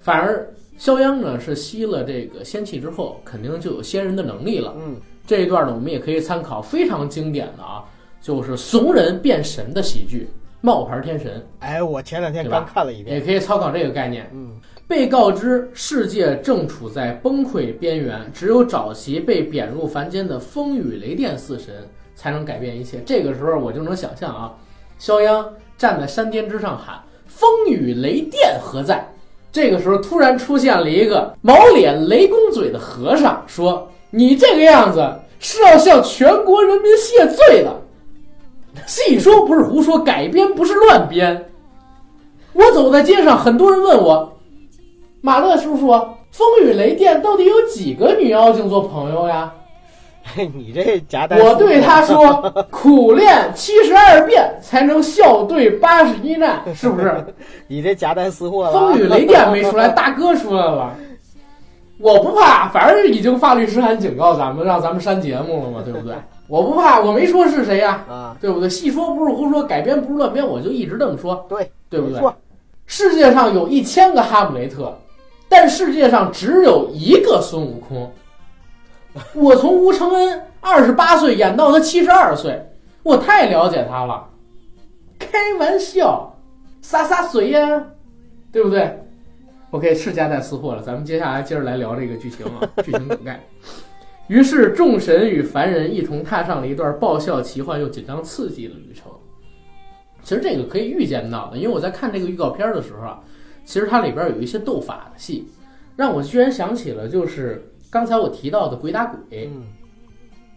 [0.00, 4.72] 反而肖央呢是吸了这个仙气之后，肯定就有仙人的能力”了。
[4.76, 7.82] 嗯，这一段呢，我们也可以参考非常经典的啊，
[8.20, 10.28] 就是怂人变神的喜剧
[10.60, 13.24] 《冒牌天神哎，我前两天刚看了一遍》，也。
[13.24, 14.28] 可以参考这个概念。
[14.32, 14.52] 嗯，
[14.88, 21.74] 被告知世界正处在崩溃边缘，只有找齐被贬入凡间的风雨雷电四神，
[22.14, 23.00] 才能改变一切。
[23.06, 24.52] 这个时候我就能想象啊，
[24.98, 25.48] 肖央
[25.78, 29.06] 站在山巅之上喊：“风雨雷电何在？”
[29.52, 35.00] 这个时候突然出现了一个毛脸雷公嘴的和尚，说：“你这个样子
[35.38, 37.72] 是要向全国人民谢罪的。
[38.86, 41.50] 细说不是胡说，改编不是乱编。
[42.52, 44.32] 我走在街上，很多人问我，
[45.20, 45.88] 马乐叔叔，
[46.30, 49.52] 风雨雷电到底有几个女妖精做朋友呀？
[50.34, 51.38] 你这夹带。
[51.38, 57.24] 我对他说，苦练七十二变才能笑对八十一难，是不是？
[57.68, 58.72] 你这夹带私货了。
[58.72, 60.94] 风雨雷电没出来，大哥出来了。
[61.98, 66.14] 我不怕，反正已经发律师函警告咱们，让咱们删节目了嘛，对不对？
[66.48, 68.68] 我不怕，我没说是谁呀、啊，对不对？
[68.68, 72.20] 戏说不是胡说，改编不是乱编，我就一直这么说，对，对不对？
[72.86, 74.96] 世界上有一千个哈姆雷特，
[75.48, 78.12] 但世界上只有一个孙悟空。
[79.34, 82.64] 我从吴承恩二十八岁演到他七十二岁，
[83.02, 84.28] 我太了解他了。
[85.18, 86.36] 开玩笑，
[86.82, 87.82] 洒洒水呀，
[88.52, 88.98] 对不对
[89.70, 93.40] ？OK，是夹带私货了，咱们接下来接着来聊这个剧情啊，剧情梗概。
[94.28, 99.10] 于是众神与凡人一同踏上了一段爆笑、奇幻又紧张刺激的旅程。
[100.22, 103.20] 其实这个可以预见到的，因为我在看这个预告片的时候啊，
[103.64, 105.46] 其实它里边有一些斗法的戏，
[105.94, 109.46] 让我居然想起了就是刚才我提到的《鬼打鬼》。
[109.48, 109.62] 嗯，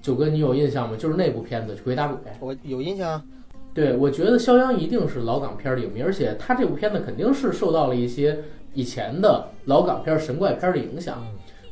[0.02, 0.98] 九哥，你有印象吗？
[0.98, 2.16] 就是那部片子《鬼打鬼》。
[2.40, 3.24] 我有印象啊。
[3.72, 8.40] 对，我觉得肖央一定是老港片儿影迷，而且他这部片子肯定是受到了一些
[8.74, 11.24] 以前的老港片儿、神怪片儿的影响。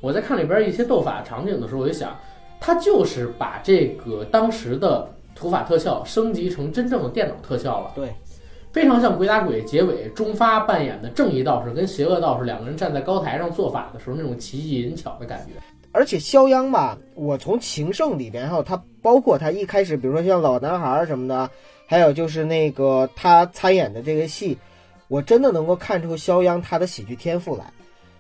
[0.02, 2.18] 我在看里边一些斗法场景的时候，我就想，
[2.60, 7.92] 他就是把这个当时的土法特效升级成真正的电脑特效了。
[7.96, 8.14] 对，
[8.72, 15.54] 非常像《鬼打鬼》结尾中发扮演的正义道士跟邪恶道士两个人站在高台上做法的时候那种奇技淫巧的感觉。
[15.92, 21.50] 而且肖央吧，我从情圣里边，还有他，包括他一开始，比如说像老男孩什么的，
[21.88, 24.56] 还有就是那个他参演的这个戏，
[25.08, 27.64] 我真的能够看出肖央他的喜剧天赋来。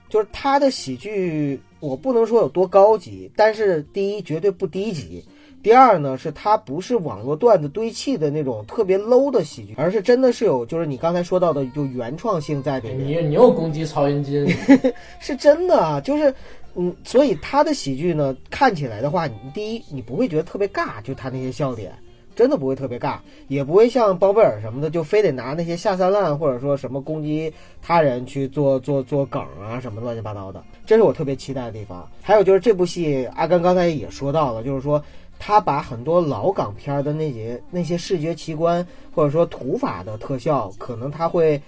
[0.09, 5.23] 就是他的喜剧，我不能说有多高级，但是第一绝对不低级。
[5.63, 13.23] 第二呢，是他不是网络段子堆砌的那种特别 low 的喜剧，而是真的是有，就是你刚才说到的，就原创性在里面。
[13.23, 14.47] 你你又攻击曹云金，
[15.19, 16.33] 是真的啊，就是，
[16.75, 21.91] 嗯，所以他的喜剧呢，看起来的话，你第一你不会觉得特别尬，就他那些笑点，
[22.37, 23.17] 真的不会特别尬，
[23.49, 32.07] 也不会像包贝尔什么的，就非得拿那些下三滥或者说什么攻击他人去做做做梗啊什么乱七八糟的，这是我特别期待的地方。
[32.21, 35.03] 还有就是这部戏，阿甘刚才也说到了，就是说。
[35.39, 41.61] 他把很多老港片的那些那些视觉奇观，或者说土法的特效，可能他会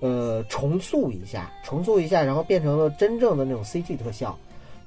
[0.00, 4.34] 呃重塑一下，重塑一下，然后变成了真正的那种 CG 特效。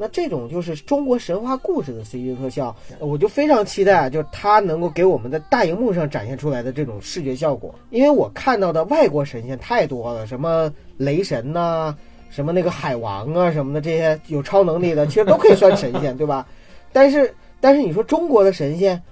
[0.01, 7.75] 那这种就是中国神话故事的 CG 特效，我就非常期待，就是它能够给我们在大荧幕上展现出来的这种视觉效果。
[7.89, 11.93] 因为我看到的外国神仙太多了，什么雷神呐、
[12.29, 16.47] 什么那个海王啊什么的，这些有超能力的，其实都可以算神仙， 对吧？
[16.93, 19.03] 但是但是你说中国的神仙，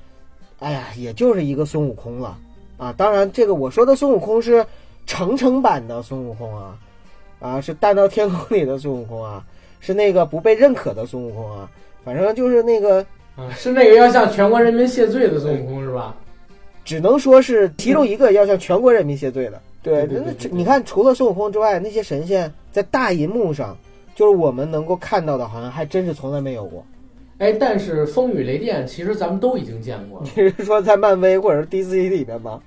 [0.59, 2.37] 哎呀，也就是一个孙悟空了
[2.77, 2.93] 啊。
[2.93, 4.65] 当然，这个我说的孙悟空是
[5.05, 6.79] 成成版的孙悟空啊，
[7.41, 9.45] 啊，是大闹天宫里的孙悟空啊。
[9.79, 11.69] 是那个不被认可的孙悟空啊，
[12.03, 16.15] 反正就是那个啊，是那个要向全国人民谢罪的孙悟空是吧？
[16.83, 19.61] 只能说是其中一个要向全国人民谢罪的。
[19.83, 23.77] 对，对对对你看，除了孙悟空之外，那些神仙在大银幕上，
[24.15, 26.83] 就是我们能够看到的，好像还真是从来没有过。
[27.37, 30.27] 哎，但是风雨雷电其实咱们都已经见过了。
[30.35, 32.59] 你 是说在漫威或者是 DC 里边吗？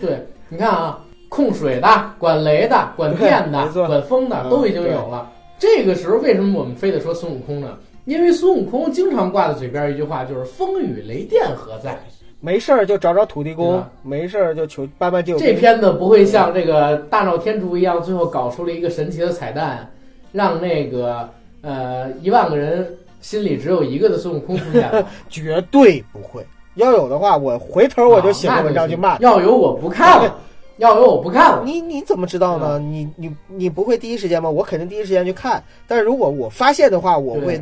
[0.00, 5.30] 对，你看啊，控水的、管雷的、管电的 管风的嗯都已经有了。
[5.58, 7.76] 这个时候为什么我们非得说孙悟空呢？
[8.04, 11.98] 因为孙悟空经常挂在嘴边一句话就是“风雨雷电何在
[12.40, 15.20] 没事儿就找找土地公，没事儿就求拜拜”。
[15.22, 19.90] 救这片子不会像这个大闹天竺一样，最后搞出了一个神奇的彩蛋，
[20.32, 21.28] 让那个
[21.60, 25.06] 呃一万个人心里只有一个的孙悟空出现了。
[25.28, 26.42] 绝对不会。
[26.76, 29.18] 要有的话，我回头我就写个文章去骂他。
[29.20, 30.34] 要有我不看了，
[30.78, 31.62] 要有我不看了。
[31.64, 32.78] 你你怎么知道呢？
[32.78, 34.48] 你你你不会第一时间吗？
[34.48, 35.62] 我肯定第一时间去看。
[35.86, 37.60] 但是如果我发现的话，我会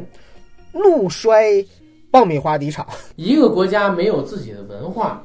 [0.73, 1.65] 怒摔
[2.11, 2.87] 爆米花底场。
[3.17, 5.23] 一个国家没有自己的文化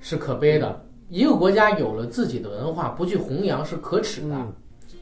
[0.00, 4.34] 是可悲的，一个国家有了自己的文化不去弘扬是可耻的。
[4.34, 4.52] 嗯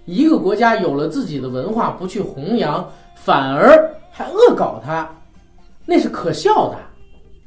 [0.07, 5.09] 一个国家有了自己的文化不去弘扬，反而还恶搞它，
[5.85, 6.77] 那是可笑的。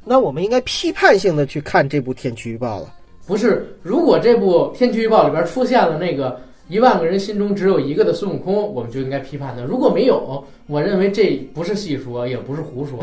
[0.04, 2.94] 那我们应该批判性的去看这部《天气预报》了。
[3.26, 9.62] 不是，如果这部天气预报里边出现了那个一万个人心中只有一个的孙悟空，我们就应该批判他。
[9.62, 12.98] 如果没有，我认为这不是戏说，也不是胡说，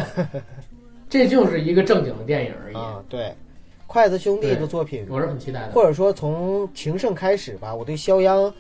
[1.10, 2.76] 这就是一个正经的电影而已。
[2.76, 3.34] 啊，对，
[3.88, 5.72] 筷子兄弟的作品，我是很期待的。
[5.74, 8.54] 或者说从情圣开始吧，我对肖央，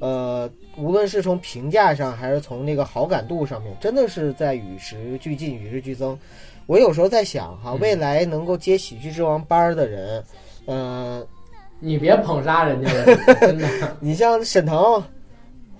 [0.00, 6.18] 呃，无论是从评价上还是从那个好感度上面，真的是在与时俱进、与日俱增。
[6.66, 10.22] 我有时候在想哈，嗯未来能够接喜剧之王班儿的人，
[10.66, 11.26] 呃，
[11.78, 13.04] 你别捧杀人家了，
[13.40, 13.68] 真的。
[14.00, 15.02] 你像沈腾、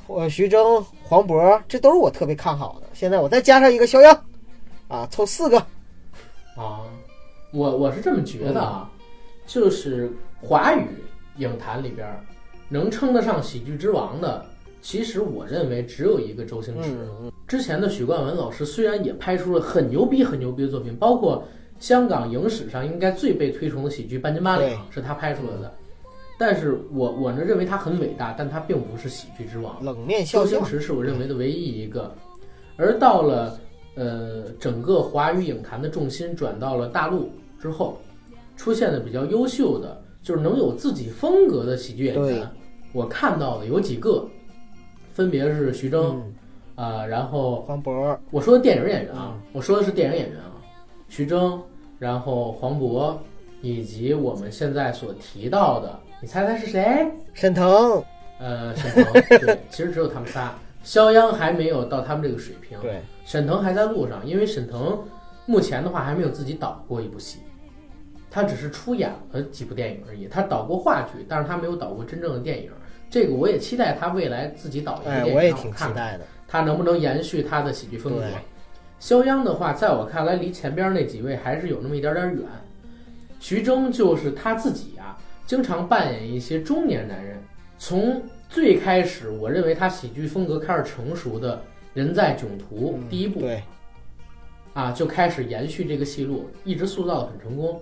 [0.07, 2.87] 呃徐峥、黄渤，这都是我特别看好的。
[2.93, 4.25] 现在我再加上一个肖央，
[4.89, 5.59] 啊，凑四个，
[6.57, 6.81] 啊，
[7.53, 8.91] 我我是这么觉得啊，
[9.47, 10.87] 就是华语
[11.39, 12.07] 影坛里边
[12.69, 14.45] 能称得上喜剧之王的，
[14.83, 16.91] 其实我认为只有一个周星驰。
[17.23, 21.45] 嗯之前的许冠文老师虽然也拍出了很牛逼、很牛逼的作品，包括
[21.85, 25.71] 香港影史上应该最被推崇的喜剧《半斤八两》是他拍出来的，
[26.39, 29.85] 但是我我呢认为他很伟大，但他并不是喜剧之王。
[29.85, 32.11] 冷面笑匠，周星驰是我认为的唯一一个，
[32.79, 33.61] 而到了
[33.97, 37.99] 呃整个华语影坛的重心转到了大陆之后，
[38.57, 42.51] 出现的比较优秀的，就是能有自己风格的喜剧演员，
[42.95, 44.27] 我看到的有几个，
[45.13, 46.17] 分别是徐峥
[46.77, 50.57] 嗯，啊、然后黄渤，我说的电影演员啊，我说的是电影演员啊，
[51.11, 51.63] 徐峥，
[52.05, 53.17] 然后黄渤，
[53.63, 57.11] 以及我们现在所提到的，你猜猜是谁？
[57.33, 58.05] 沈腾，
[58.39, 65.03] 呃，沈腾，对，其实只有他们仨，肖央还没有到他们这个水平，对，沈腾还在路上，因为沈腾
[65.47, 67.39] 目前的话还没有自己导过一部戏，
[68.31, 72.71] 他只是出演了几部电影而已，他导过话剧，但是他没有导过真正的电影。
[73.09, 76.27] 这个我也期待他未来自己导一个哎，电影，我也挺期待的。
[76.47, 78.31] 他能不能延续他的喜剧风格对。
[79.05, 82.41] 肖央的话，在我看来，离前边那几位还是有那么一点点远。
[83.39, 87.37] 徐峥就是他自己啊，经常扮演一些中年男人。
[87.77, 91.57] 从最开始，我认为他喜剧风格开始成熟的
[91.93, 93.63] 《人在囧途》嗯第一部对，
[94.73, 97.79] 啊，就开始延续这个戏路，一直塑造的很成功。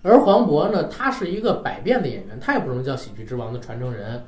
[0.00, 4.18] 而黄渤呢，他是一个百变的演员，他也不能叫喜剧之王的传承人。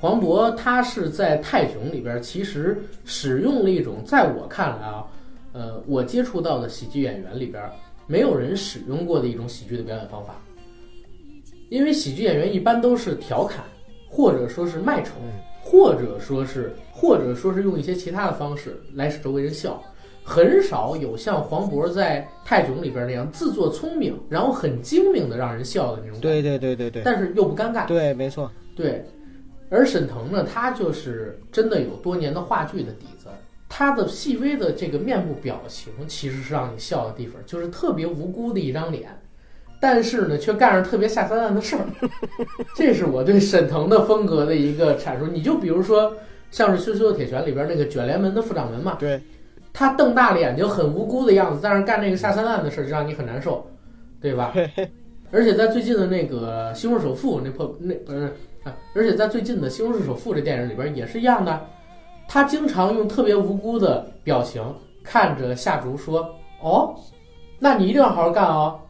[0.00, 5.06] 黄渤他是在泰囧里边，其实使用了一种在我看来啊，
[5.54, 7.62] 呃，我接触到的喜剧演员里边，
[8.06, 10.34] 没有人使用过的一种喜剧的表演方法。
[11.70, 13.64] 因为喜剧演员一般都是调侃，
[14.08, 15.12] 或者说是卖丑，
[15.62, 19.82] 或者说是或者说是用一些其他的方式来使周围人笑，
[20.22, 27.86] 很少有像黄渤在泰囧里边那样自作聪明，然后很精明的让人笑的那种，对对对对对但是又不尴尬。
[27.86, 29.04] 对，没错，对，
[29.70, 33.28] 而沈腾呢，他就是真的有多年的话剧的底子，
[33.68, 39.08] 他的细微的这个面部表情其实是让你笑的地方，就是特别无辜的一张脸，
[39.80, 41.84] 但是呢，却干着特别下三滥的事儿。
[42.76, 45.26] 这是我对沈腾的风格的一个阐述。
[45.26, 46.14] 你就比如说，
[46.50, 49.20] 像是《羞羞的铁拳》里边那个卷帘门的副掌门嘛，对，
[49.72, 53.68] 他瞪大了眼睛，很无辜的样子，但是干那个下三滥的事儿就让你很难受，
[54.20, 54.54] 对吧？
[55.32, 61.66] 而且在最近的那个《西红柿首富》那破那不是啊，而且在最近的《西红柿首富》这电影里边也是一样的，
[62.28, 64.62] 他经常用特别无辜的表情
[65.02, 66.94] 看着夏竹说：“哦，
[67.58, 68.80] 那你一定要好好干哦。”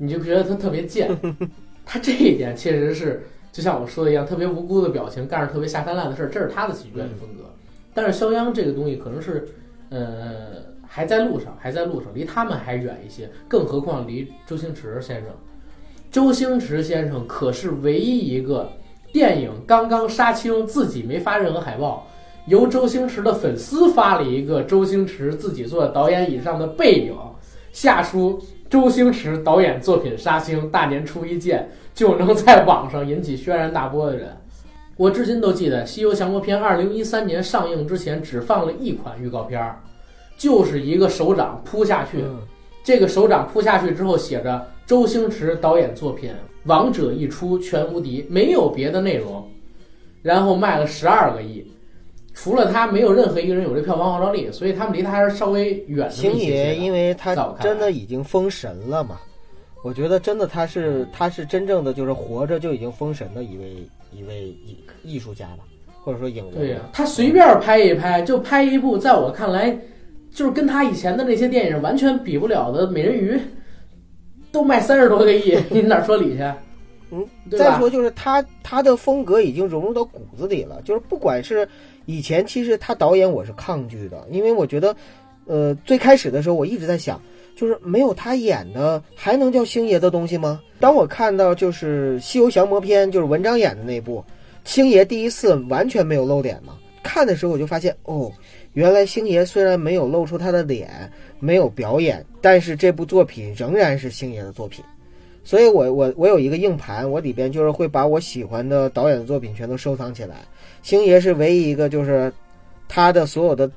[0.00, 1.10] 你就觉得他特别贱，
[1.84, 7.44] 他这一点确实是就像我说的一样，特别无辜的表情，干着特别下三滥的事儿，这是他的喜剧演风格。
[7.92, 9.48] 但是肖央这个东西可能是，
[9.90, 13.28] 呃，还在路上，还在路上，离他们还远一些。
[13.48, 15.30] 更何况离周星驰先生，
[16.12, 18.70] 周星驰先生可是唯一一个
[19.12, 22.06] 电影刚刚杀青，自己没发任何海报，
[22.48, 27.14] 由周星驰的粉丝发了一个周星驰自己做导演椅上的背影，
[27.72, 28.40] 下书。
[28.70, 34.36] 周星驰导演作品杀青，大年初一见，就能在网上引起轩然大波的人，
[34.98, 39.80] 我至今都记得《西游降魔篇》二零一三年上映之前只放了一款预告片儿，
[40.36, 42.22] 就是一个手掌扑下去，
[42.84, 46.30] 这个手掌扑下去之后写着周星驰导演作品，
[46.64, 49.50] 王者一出全无敌，没有别的内容，
[50.20, 51.66] 然后卖了十二个亿。
[52.40, 59.18] 除了他，没有任何一个人有这票房号召力，所以他们离他还是稍微远星爷，因为他真的已经封神了嘛。
[59.82, 63.74] 我觉得真的他是他是真正的就是活着就已经封神的一位
[64.12, 65.64] 一位艺艺术家吧，
[66.00, 66.54] 或者说影人。
[66.54, 69.76] 对呀，他随便拍一拍就拍一部，在我看来，
[70.32, 73.32] 就是跟他以前的那些电影完全比不了的《美人鱼》，
[74.52, 76.44] 都卖三十多个亿，你哪说理去？
[77.10, 81.68] 嗯，再说就是他他的风格已经融入到骨子里了，就是不管是。
[82.08, 84.96] 以前其实他导演我是抗拒的，因为我觉得，
[85.44, 87.20] 呃，最开始的时候我一直在想，
[87.54, 90.58] 就是没有他演的还能叫星爷的东西吗？
[90.80, 94.24] 当我看到就是《西游降魔篇》，就是文章演的那部，
[94.64, 96.78] 星爷第一次完全没有露脸嘛。
[97.02, 98.32] 看的时候我就发现，哦，
[98.72, 104.82] 原来星爷虽然没有露出他的脸，没有表演，但是这部作品仍然是星爷的作品。
[105.44, 110.36] 所以我我我有一个硬盘，我里边就是会把我喜欢的导演的作品全都收藏起来。
[110.88, 112.32] 星爷是唯一一个，就是
[112.88, 113.70] 他的所有的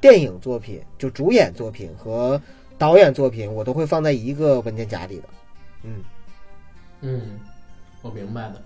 [0.00, 2.42] 电影作品，就主演作品和
[2.76, 5.28] 导演作品，我都会放在一个文件夹里的。
[5.84, 6.02] 嗯
[7.02, 7.20] 嗯，
[8.02, 8.60] 我明白的。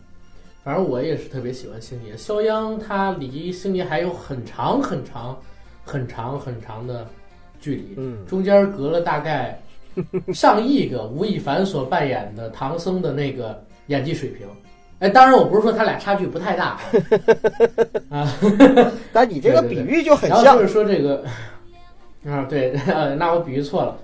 [0.64, 2.16] 反正我也是特别喜欢星爷。
[2.16, 5.38] 肖央他离星爷还有很长很长
[5.84, 7.06] 很长很长的
[7.60, 9.60] 距离，嗯，中间隔了大概
[10.32, 14.48] 上亿个吴亦凡所扮演的唐僧的那个演技水平。
[15.00, 16.78] 哎，当然，我不是说他俩差距不太大
[18.10, 18.26] 啊，
[19.12, 20.42] 但你这个比喻就很像。
[20.42, 21.24] 然后就是说这个，
[22.26, 22.72] 啊，对，
[23.16, 23.96] 那我比喻错了。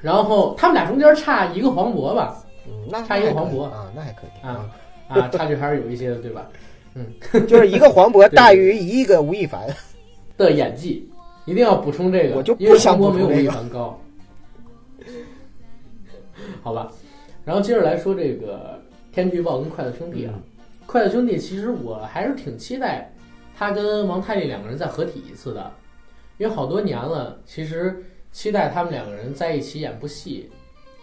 [0.00, 2.42] 然后他们俩中间差一个黄渤吧？
[2.68, 4.70] 嗯，那差一个黄渤啊，那还可以啊
[5.08, 6.46] 啊，差距还是有一些的，对吧？
[6.94, 7.04] 嗯，
[7.48, 9.66] 就是一个黄渤大于一个吴亦凡
[10.38, 11.10] 的演技，
[11.46, 14.00] 一定要补充这个，我就不想黄渤没有吴亦凡高。
[16.62, 16.92] 好吧，
[17.44, 18.80] 然后接着来说这个。
[19.12, 20.34] 天气预报跟筷子兄弟啊，
[20.86, 23.12] 筷子兄弟其实我还是挺期待
[23.56, 25.70] 他跟王太利两个人再合体一次的，
[26.38, 28.02] 因为好多年了，其实
[28.32, 30.48] 期待他们两个人在一起演部戏，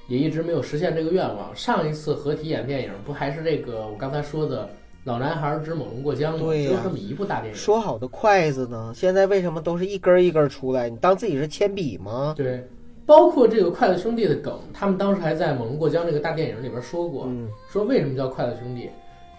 [0.08, 1.54] 也一直没有实现这个愿望。
[1.56, 4.64] 上一次合体演电影不还是这个我刚才说的
[5.04, 6.46] 《老男孩之猛龙过江》吗？
[6.46, 7.60] 对呀，就这么一部大电影。
[7.60, 8.94] 说好的筷子呢？
[8.96, 10.90] 现在为什么都是一根一根出来？
[10.90, 12.34] 你当自己是铅笔吗？
[12.38, 12.66] 对。
[13.08, 17.28] 包括这个筷子兄弟的梗，他们当时还在《猛龙过江》这个大电影里边说过，
[17.72, 18.90] 说为什么叫筷子兄弟？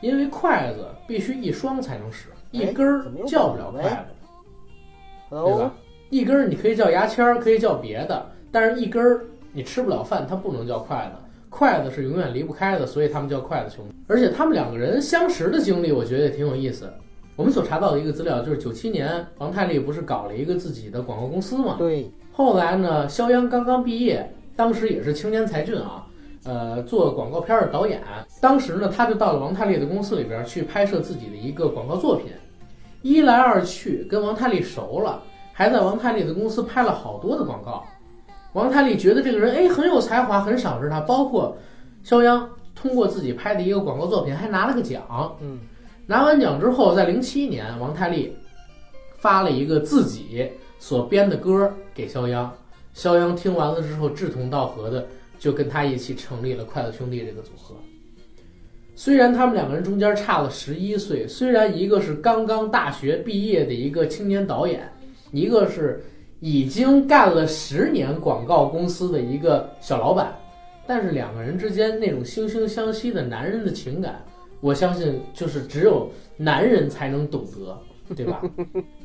[0.01, 4.15] 因为筷子必须一双才能使，一根儿叫不了筷子，
[5.29, 5.75] 对吧？
[6.09, 9.21] 一根儿你可以叫牙签儿，可以叫别的，但是一根儿
[9.53, 11.23] 你吃不了饭，它不能叫筷子。
[11.51, 13.95] 筷子是永远离不开的，所以他们叫筷子兄弟。
[14.07, 16.91] 而且他们两个人相识的经历，我觉得也挺有意思。
[17.37, 21.77] 我们所查到的一个资料就是，九七年王太利不是搞了一个自己的广告公司嘛？
[21.79, 22.11] 对。
[22.39, 26.07] 后来呢，肖央刚刚毕业，当时也是青年才俊啊，
[26.45, 28.01] 呃，做广告片的导演。
[28.41, 32.27] 当时呢，他就到了王太利的公司里边去拍摄自己的一个广告作品。
[33.03, 35.21] 一来二去，跟王太利熟了，
[35.53, 37.85] 还在王太利的公司拍了好多的广告。
[38.53, 41.01] 王太利觉得这个人哎很有才华，很赏识他。
[41.01, 41.57] 包括
[42.05, 45.37] 肖央通过自己拍的一个广告作品，还拿了个奖。
[45.41, 45.59] 嗯，
[46.07, 48.37] 拿完奖之后，在零七年，王太利
[49.17, 50.49] 发了一个自己。
[50.79, 52.53] 所编的歌给肖央，
[52.95, 55.07] 肖央听完了之后志同道合的
[55.39, 57.75] 就跟他一起成立了快乐兄弟这个组合。
[58.95, 64.91] 虽然他们两个人中间差了十一岁，虽然一个是刚刚大学毕业的一个青年导演，
[65.31, 66.03] 一个是
[66.41, 70.37] 已经干了十年广告公司的一个小老板，
[70.85, 74.21] 但是两个人之间那种惺惺相惜的男人的情感，
[74.61, 77.79] 我相信就是只有男人才能懂得。
[78.17, 78.41] 对吧？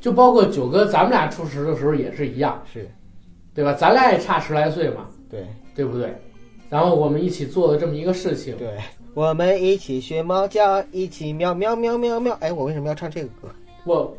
[0.01, 2.89] 就包括九哥，咱们俩初识的时候也是一样，是
[3.53, 3.73] 对吧？
[3.73, 5.45] 咱俩也差十来岁嘛，对
[5.75, 6.13] 对不对？
[6.69, 8.67] 然后我们一起做了这么一个事情，对，
[9.13, 12.35] 我们一起学猫叫，一起喵喵喵喵喵。
[12.39, 13.47] 哎，我为什么要唱这个歌？
[13.85, 14.17] 我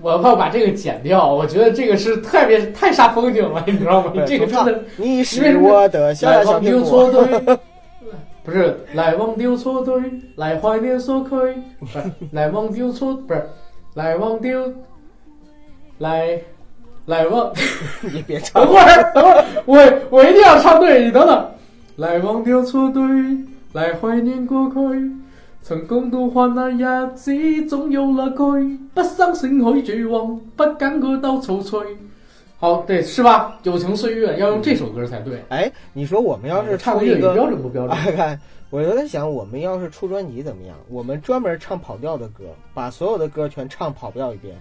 [0.00, 4.12] 我要把这个剪掉，我觉得这个是特别太煞风景了，你知道吗？
[4.14, 7.24] 对这个真的你是我的小小小苹来忘丢错果。
[7.24, 7.58] 对，
[8.44, 10.00] 不是来忘丢错对，
[10.36, 11.98] 来怀念所亏，不是
[12.30, 13.46] 来忘丢错，不是
[13.94, 14.72] 来忘丢，
[15.98, 16.38] 来
[17.06, 17.52] 来忘。
[18.12, 19.78] 你别唱等，会儿，等会儿，我
[20.10, 21.46] 我一定要唱对，你等等。
[21.96, 23.02] 来忘掉错对，
[23.72, 25.12] 来怀念過去，
[25.60, 26.84] 曾共度患難日
[27.14, 27.32] 子，
[27.66, 28.78] 總有樂趣。
[28.94, 29.42] 不生勝
[29.82, 31.78] 許絕望，不揀個鬥草吹。
[32.58, 33.58] 好，对，是吧？
[33.64, 35.42] 友情岁月要用这首歌才对。
[35.48, 37.88] 哎，你说我们要是唱的粤语出一个，標準不標準？
[37.92, 38.40] 哎，看，
[38.70, 40.76] 我就在想，我们要是出专辑怎么样？
[40.88, 44.54] 我们专门唱跑调的歌，把所有的歌全唱跑调一遍。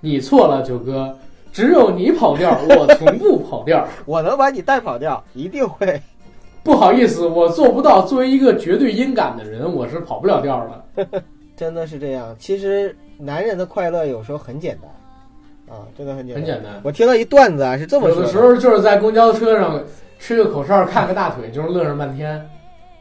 [0.00, 1.18] 你错了，九哥，
[1.52, 3.84] 只有你跑调，我从不跑调。
[4.06, 6.00] 我能把你带跑调，一定会。
[6.62, 8.02] 不好意思，我做不到。
[8.06, 10.64] 作为一个绝对音感的人，我是跑不了调
[10.96, 11.22] 的。
[11.56, 12.36] 真的是这样。
[12.38, 16.44] 其实男人的快乐有时候很简单啊，真的很简单。
[16.44, 16.80] 很简单。
[16.84, 19.82] 我听到一段子啊，是這麼說有的时候就是在公交车上
[20.20, 22.48] 吹个口哨，看个大腿，就是乐上半天。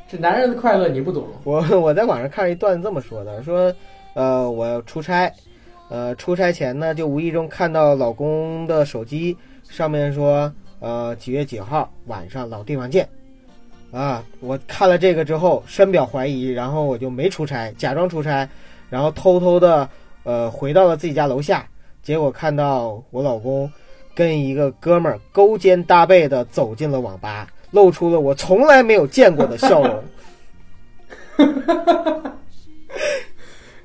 [0.09, 1.27] 這男人的快乐你不懂。
[1.43, 3.73] 我 我在网上看一段子這麼說的，说，
[4.15, 5.31] 呃，我出差，
[5.89, 9.37] 呃，出差前呢，就无意中看到老公的手机
[9.69, 13.07] 上面说，呃，几月几号晚上老地方见。
[13.91, 18.47] 啊，我看了这个之后深表怀疑，然后我就没出差，假装出差，
[18.89, 19.87] 然后偷偷的，
[20.23, 21.67] 呃，回到了自己家楼下，
[22.01, 23.71] 结果看到我老公
[24.13, 30.03] 跟一个哥们儿勾肩搭背的走进了网吧，露出了我从来没有见过的笑容。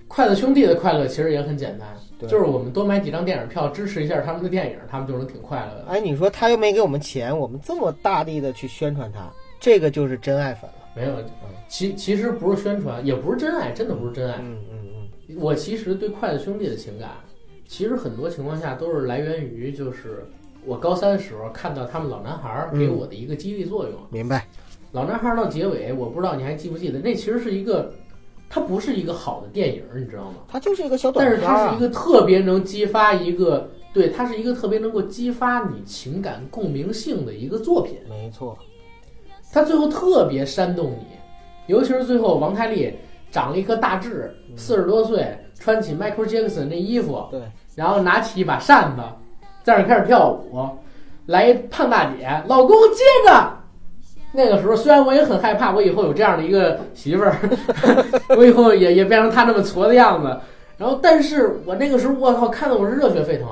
[0.09, 1.89] 筷子兄弟的快乐其实也很簡單，
[2.21, 5.87] 對就是我们多买几张电影票，支持一下他们的电影，他们就能挺快乐的。
[5.89, 9.29] 哎，你说他又没给我们钱，我们这么大力的去宣传他，
[9.59, 10.77] 这个就是真爱粉了。
[10.95, 11.17] 没有，
[11.67, 14.37] 其其实不是宣传，也不是真爱，真的不是真爱。
[14.41, 14.79] 嗯嗯
[15.29, 17.11] 嗯，我其实对筷子兄弟的情感，
[17.67, 20.25] 其实很多情况下都是来源于就是
[20.67, 23.93] 我高三时候看到他们老男孩兒給我的一个激励作用。
[24.11, 24.47] 明白。
[24.93, 27.93] 老男孩儿到结尾，我不知道你还记不记得，那其实是一个，
[28.49, 30.37] 它不是一个好的电影，你知道吗？
[30.47, 31.65] 它就是一个小短片但是。
[31.65, 37.99] 它是一个特别能激发一个，对，它是一个特别能够激发你情感共鸣性的一个作品。
[38.09, 38.57] 没错，
[39.53, 41.07] 它最后特别煽动你，
[41.67, 42.95] 尤其是最后王太利
[43.33, 47.43] 长了一颗大痣，四十多岁，穿起 Michael Jackson 那衣服，对，
[47.75, 49.03] 然后拿起一把扇子，
[49.65, 50.69] 在那开始跳舞，
[51.27, 53.51] 来一胖大姐，老公接着。
[54.31, 57.37] 那个时候虽然我也很害怕，我以后有这样的一个媳妇儿，
[58.37, 60.39] 我以后也也变成她那么矬的样子。
[60.77, 63.49] 然后，但是我那个时候，我靠，看得我是热血沸腾。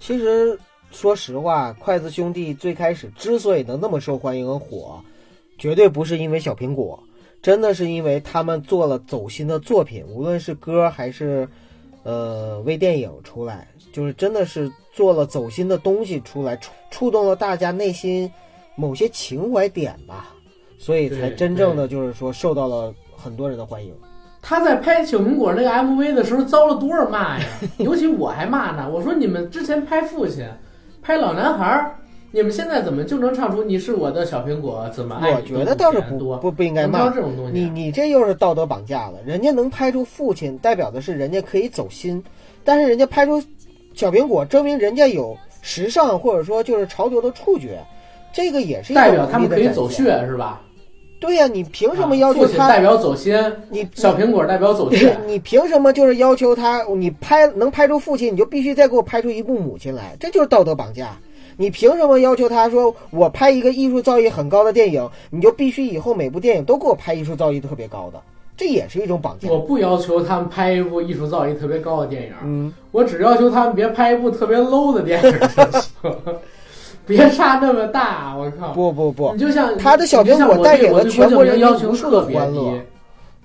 [0.00, 0.58] 其实，
[0.90, 5.00] 说实话，筷子兄弟最开始之所以能那么受欢迎和火，
[5.56, 7.00] 绝对不是因为小苹果，
[7.40, 11.48] 真的是因为他们做了走心的作品，无论是歌还是，
[12.02, 18.30] 呃，微电影出来，就是真的是做了走心的东西出来，触触动了大家内心
[18.76, 20.32] 某些情怀点吧，
[20.78, 23.92] 所以才真正的就是说受到了很多人的欢迎。
[24.40, 27.46] 他在拍小苹果那个 MV 的时候遭了多少骂呀？
[27.78, 30.46] 尤其我还骂呢，我说你们之前拍父亲，
[31.02, 31.86] 拍老男孩兒，
[32.30, 34.86] 你们现在怎么就能唱出你是我的小苹果？
[34.92, 37.72] 怎么爱我觉得倒是不不不应该骂这种东西你啊。
[37.72, 39.18] 你这又是道德绑架了。
[39.24, 42.22] 人家能拍出父亲，代表的是人家可以走心，
[42.62, 43.42] 但是人家拍出
[43.94, 47.78] 小苹果，证明人家有时尚或者说就是潮流的触觉，
[48.32, 49.68] 这个也是代表他们可以。
[49.68, 50.60] 走穴是吧？
[51.20, 52.80] 对呀、你凭什麼啊要求父親代他？
[52.80, 53.34] 表走心，
[53.70, 55.10] 你小苹果代表走心。
[55.26, 56.82] 你凭什么就是要求他？
[56.96, 61.16] 你拍能拍出父亲，你就必须再给我拍出一部母亲来，这就是道德绑架。
[61.56, 68.20] 你凭什么要求他说我拍一个艺术造诣很高的电影，你就必须以后每部电影都给我拍艺术造诣特别高的？
[68.56, 69.48] 這也是一种绑架。
[69.48, 72.72] 我不要求他们拍一部艺术造诣特别高的电影，嗯。
[72.92, 75.90] 我只要求他们别拍一部特别 low 的电影就行，
[77.06, 78.36] 别差那么大。
[78.36, 78.68] 我靠！
[78.72, 82.80] 不不不你，就像他的小苹果带给了全国人民无数的特別低歡樂，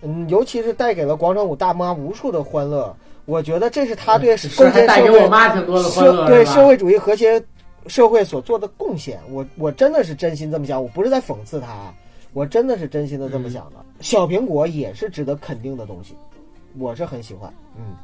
[0.04, 2.96] 嗯，尤其是带给了广场舞大妈无数的欢乐。
[3.26, 7.44] 我觉得这是他對是貢還帶給我獻社會、媽挺多的歡社樂，是吧對社會主义和谐
[7.88, 9.20] 社会所做的贡献。
[9.32, 11.68] 我我真的是真心这么想，我不是在讽刺他，
[12.34, 13.76] 我真的是真心的这么想的。
[14.02, 16.16] 小苹果也是值得肯定的东西，
[16.78, 17.52] 我是很喜欢。
[17.78, 17.96] 嗯，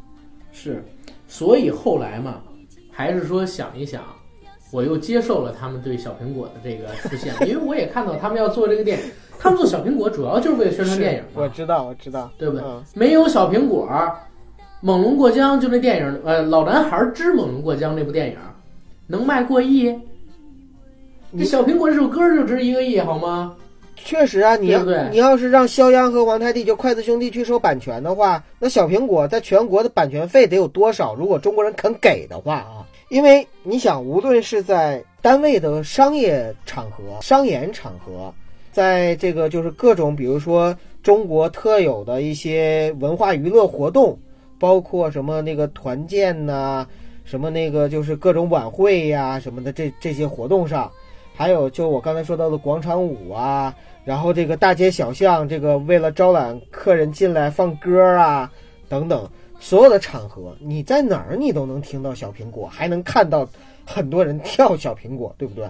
[0.52, 0.84] 是，
[1.28, 2.42] 所以后来嘛，
[2.92, 4.04] 还是说想一想，
[4.72, 9.06] 我又接受了他们对小苹果的这个出现， 因为我也看到他们要做这个电影，
[9.40, 12.66] 他们做小苹果主要就是为了宣传电影嘛，我知道，我知道，对不对？
[12.66, 13.90] 嗯沒有小苹果，
[14.82, 18.38] 猛龙过江》就那电影，呃，《老男孩之猛龙过江》那部电影
[19.08, 19.98] 能卖过亿？
[21.38, 23.56] 这小苹果这首歌就值一个亿，好吗？
[23.96, 31.16] 确实啊，你要你要是让肖央和王太利就筷子兄弟去收版权的话，那小苹果在全国的版权费得有多少？
[31.16, 38.34] 如果中国人肯给的话啊，因为你想，无论是在单位的商业场合、商演场合，
[38.72, 44.20] 在这个就是各种，比如说中国特有的一些文化娱乐活动，
[44.60, 46.86] 包括什么那个团建呐、
[47.24, 50.92] 什么那个就是各种晚会呀、什么的这这些活动上，
[51.36, 53.76] 还有就我刚才说到的广场舞啊，
[54.06, 58.50] 然后这个大街小巷，这个为了招揽客人进来放歌啊
[58.88, 59.30] 等等，
[59.60, 63.48] 所有的场合，你在哪儿你都能听到小苹果，还能看到
[63.86, 65.70] 很多人跳小苹果，对不对？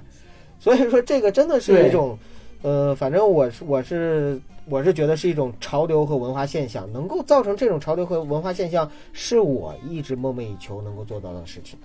[0.60, 2.18] 所以说这个真的是一种，
[2.62, 4.40] 呃，反正我是我是
[4.70, 11.78] 我是觉得是一种潮流和文化现象，能够造成这种潮流和文化现象，是我一直梦寐以求能够做到的事情。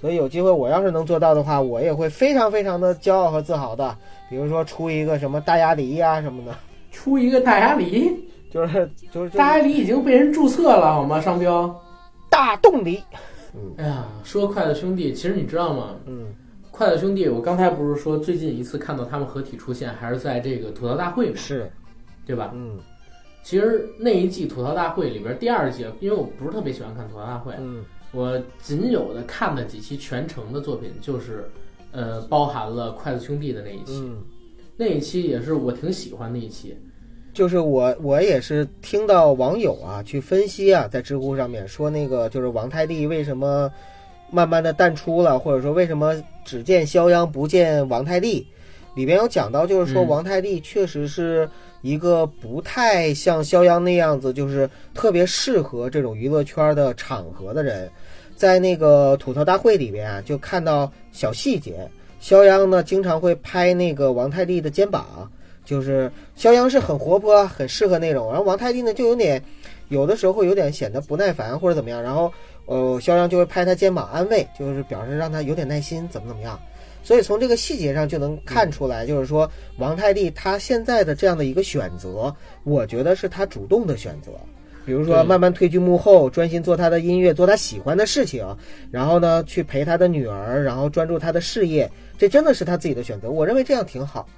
[0.00, 3.96] 所以有机会，我要是能做到的话，我也会非常非常的骄傲和自豪的。
[4.30, 6.54] 比如说出一个什么大鸭梨呀、什么的，
[6.90, 8.10] 出一个大鸭梨，
[8.50, 11.20] 就是就是大鸭梨已经被人注册了，好吗？
[11.20, 11.74] 商标。
[12.30, 13.02] 大冻梨。
[13.76, 15.96] 哎呀，说筷子兄弟，其实你知道吗？
[16.06, 16.26] 嗯
[16.70, 21.68] 筷子兄弟，我刚才不是说最近一次看到他们合体出现，还是在这个吐槽大会嘛，是，
[22.24, 22.52] 对吧？
[22.54, 22.78] 嗯
[23.42, 27.82] 其实那一季吐槽大会里边第二季，因为我不是特别喜欢看吐槽大会，嗯
[28.12, 31.48] 我仅有的看的几期全程的作品，就是
[31.92, 34.16] 呃包含了筷子兄弟的那一期，嗯，
[34.76, 36.76] 那一期也是我挺喜欢的一期。
[37.34, 43.70] 就是我我也是听到网友啊去分析啊，在知乎上面说那个就是王太利为什么
[44.30, 48.46] 慢慢的淡出了，或者说为什么只见肖央不见王太利，
[48.98, 51.48] 里边有讲到就是说嗯王太利确实是
[51.82, 57.88] 一个不太像肖央那样子，就是特别适合这种娱乐圈的场合的人。
[58.34, 61.88] 在那个吐槽大会里边啊，就看到小细节，
[62.18, 65.30] 肖央呢经常会拍那个王太利的肩膀，
[65.64, 69.40] 就是肖央是很活泼、很适合那种，然后王太利呢就有点，
[69.90, 72.32] 有的时候会有点显得不耐烦或者怎么样，然后
[72.66, 76.58] 呃肖央就会拍他肩膀安慰，就是表示让他有点耐心，怎么怎么样。
[77.08, 84.32] 所以从这个细节上就能看出来，就是说王太利他现在的这样的一个选择，我觉得是他主动的选择。
[84.84, 88.46] 比如说慢慢退居幕后，专心做他的音乐，做他喜欢的事情，
[88.90, 93.30] 然后呢去陪他的女儿，然后专注他的事业，这真的是他自己的选择。
[93.30, 94.28] 我认为这样挺好。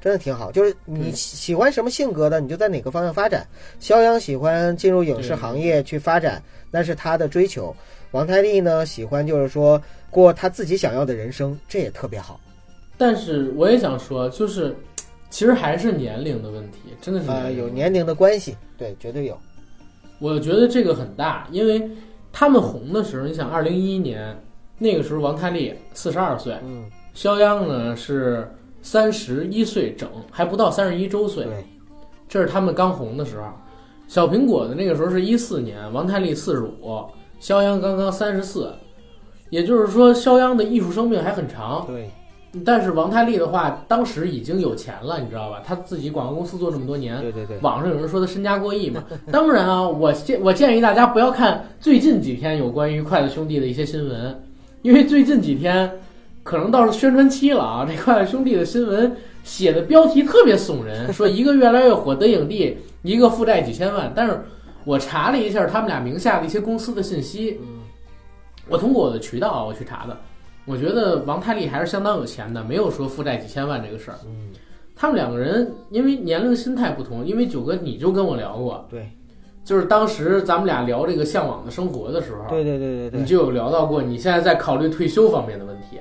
[0.00, 3.46] 真的挺好，就是你喜欢什么性格的，你就在哪个方向发展。
[3.78, 6.42] 肖央喜欢进入影视行业去发展，
[6.72, 7.72] 那是他的追求。
[8.10, 9.80] 王太利呢，喜欢就是说
[10.12, 12.38] 过他自己想要的人生，这也特别好。
[12.96, 14.76] 但是我也想说，就是
[15.30, 19.36] 其实还是年龄的问题，真的是呃，有年龄的关系，对，绝对有。
[20.20, 21.90] 我觉得这个很大，因为
[22.30, 24.38] 他们红的时候，你想，二零一一年
[24.78, 26.84] 那个时候，王太利四十二岁，嗯，
[27.14, 28.48] 肖央呢是
[28.82, 31.64] 三十一岁整，还不到三十一周岁，对，
[32.28, 33.46] 这是他们刚红的时候。
[34.06, 37.02] 小苹果的那个时候是一四年，王太利四十五，
[37.40, 38.70] 肖央刚刚三十四，
[39.52, 41.84] 也就是说，肖央的艺术生命还很长。
[41.86, 42.08] 对，
[42.64, 45.60] 但是王太利的话，当时已经有钱了，你知道吧？
[45.62, 49.04] 他自己广告公司做这么多年，对对对，网上有人说他身家过亿嘛。
[49.30, 54.42] 当然啊，我建我建议大家不要看最近几天有关于筷子兄弟的一些新闻，
[54.80, 55.98] 因为最近几天
[56.42, 57.86] 可能到了宣传期了啊。
[57.86, 64.10] 这筷子兄弟的新闻写的标题特别耸人， 说一个越来越火的影帝，一个负债几千万。
[64.16, 64.40] 但是
[64.84, 67.81] 我查了一下他们俩名下的一些公司的信息，嗯
[68.72, 70.16] 我通过我的渠道啊我去查的，
[70.64, 74.16] 我觉得王太利还是相当有钱的，没有说负债几千万这个事儿。
[74.24, 74.48] 嗯，
[74.96, 79.10] 他们两个人因为年龄心态不同，因为九哥你就跟我聊过，对，
[79.62, 85.98] 就是当时咱们俩聊这个向往的生活的时候，对对对对对，你就有聊到过你现在在考虑退休方面的问题。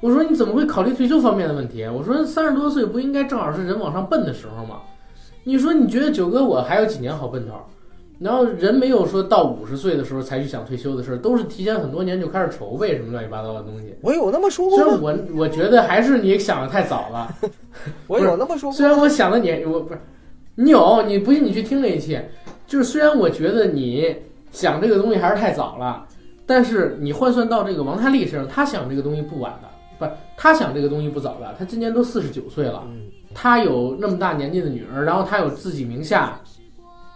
[0.00, 1.84] 我说你怎么会考虑退休方面的问题？
[1.86, 4.80] 我说三十多岁不应该正好是人往上奔的时候吗？
[5.44, 7.54] 你说你觉得九哥我还有几年好奔头？
[8.22, 13.94] 然后人没有说到五十岁的时候才去想退休的事儿，都是提前很多年就开始筹备什么乱七八糟的东西。
[14.02, 15.18] 我有那么说吗虽然过吗？
[15.30, 17.34] 我我觉得还是你想的太早了。
[18.06, 20.00] 我有那么说过虽然我想的你，我不是
[20.54, 22.18] 你有，你不信你去听那一期。
[22.66, 24.14] 就是虽然我觉得你
[24.50, 26.06] 想这个东西还是太早了，
[26.46, 29.68] 但是你换算到这个王太利身上，他想这个东西不晚的，
[29.98, 31.54] 不是他想这个东西不早的。
[31.58, 36.40] 他今年都四十九岁了，嗯，他有那么大年纪的女儿，然后他有自己名下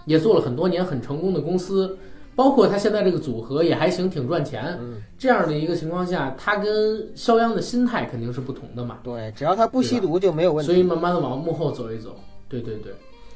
[0.06, 1.98] 也做了很多年很成功的公司，
[2.34, 4.76] 包括他现在这个组合也还行，挺赚钱。
[4.80, 8.98] 嗯，这样的一个情况下，他跟肖央的心态肯定是不同的嘛。
[9.02, 10.72] 对，只要他不吸毒就没有问题。
[10.72, 12.16] 所以慢慢的往幕后走一走。
[12.48, 12.92] 对对对，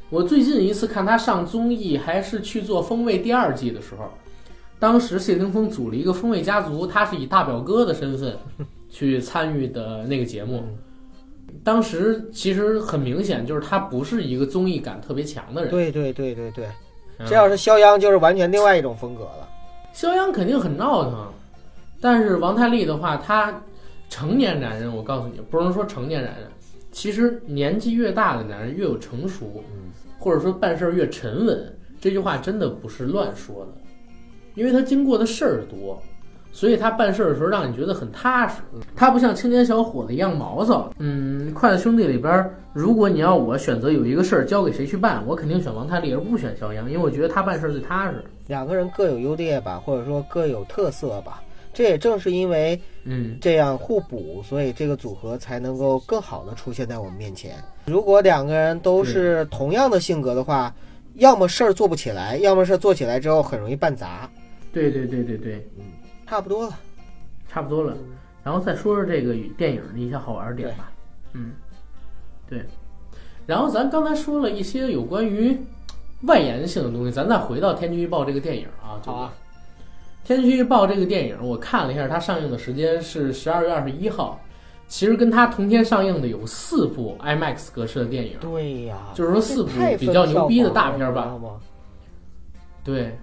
[0.08, 4.04] 我最近一次看他上综艺，还是去做《风味》第二季的时候，
[4.78, 8.36] 当时谢霆锋组了一个风味家族，他是以大表哥的身份
[8.88, 10.62] 去参与的那个节目。
[11.62, 15.70] 当时其实很明显，就是他不是一个综艺感特别强的人。
[15.70, 16.66] 对对对对对，
[17.18, 19.48] 嗯这要是肖央，就是完全另外一种风格了。
[19.92, 21.32] 肖央肯定很闹腾，
[22.00, 23.62] 但是王太利的话，他
[24.08, 26.48] 成年男人，我告诉你，不能说成年男人，
[26.92, 33.72] 其实年纪越大的男人越有成熟，嗯，或者说办事儿越沉稳，这句话真的不是乱说的，
[34.54, 36.00] 因为他经过的事儿多，
[36.52, 38.56] 所以他办事儿的时候让你觉得很踏实。
[38.96, 40.92] 他不像青年小伙子一样毛躁。
[40.98, 48.24] 嗯，筷子兄弟里边儿，如果你要我选择有一个事儿交给谁去办，我肯定选王太利而不选肖央，因为我觉得他办事儿最踏实。
[48.48, 51.42] 两个人各有优劣吧，或者说各有特色吧。
[51.72, 57.54] 这也正是因为嗯，这样互补，所以这个组合才能够更好的出现在我们面前。
[57.86, 60.74] 如果两个人都是同样的性格的话，
[61.14, 64.28] 要么事儿做不起来，要么事儿做起来之后很容易办砸。
[64.72, 65.64] 对对对对对。
[66.30, 66.78] 差不多了，
[67.48, 67.96] 差不多了，
[68.44, 70.92] 然后再说说这个电影的一些好玩的点吧。
[71.32, 71.50] 嗯，
[72.48, 72.64] 对。
[73.46, 75.58] 然后咱刚才说了一些有关于
[76.22, 79.02] 外延性的东西，咱再回到《天气预报》这个电影啊。
[79.04, 79.32] 好啊。
[80.26, 84.40] 《天气预报》这个电影，我看了一下，它上映的时间是十二月二十一号。
[84.86, 91.36] 其实跟它同天上映的有四部 IMAX 格式的电影，对呀，就是说四部比较牛逼的大片吧？
[92.84, 93.18] 对。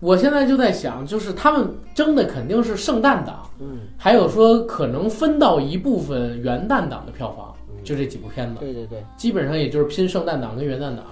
[0.00, 11.04] 我现在就在想，就是他们争的肯定是圣诞档，嗯，还有说可能分到一部分元旦档的票房，就这几部片子，对对对，基本上也就是拼圣诞档跟元旦档。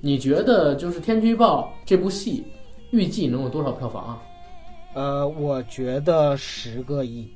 [0.00, 2.44] 你觉得就是《天气预报》这部戏
[2.90, 4.22] 预计能有多少票房啊？
[4.94, 7.26] 呃，我觉得十个亿，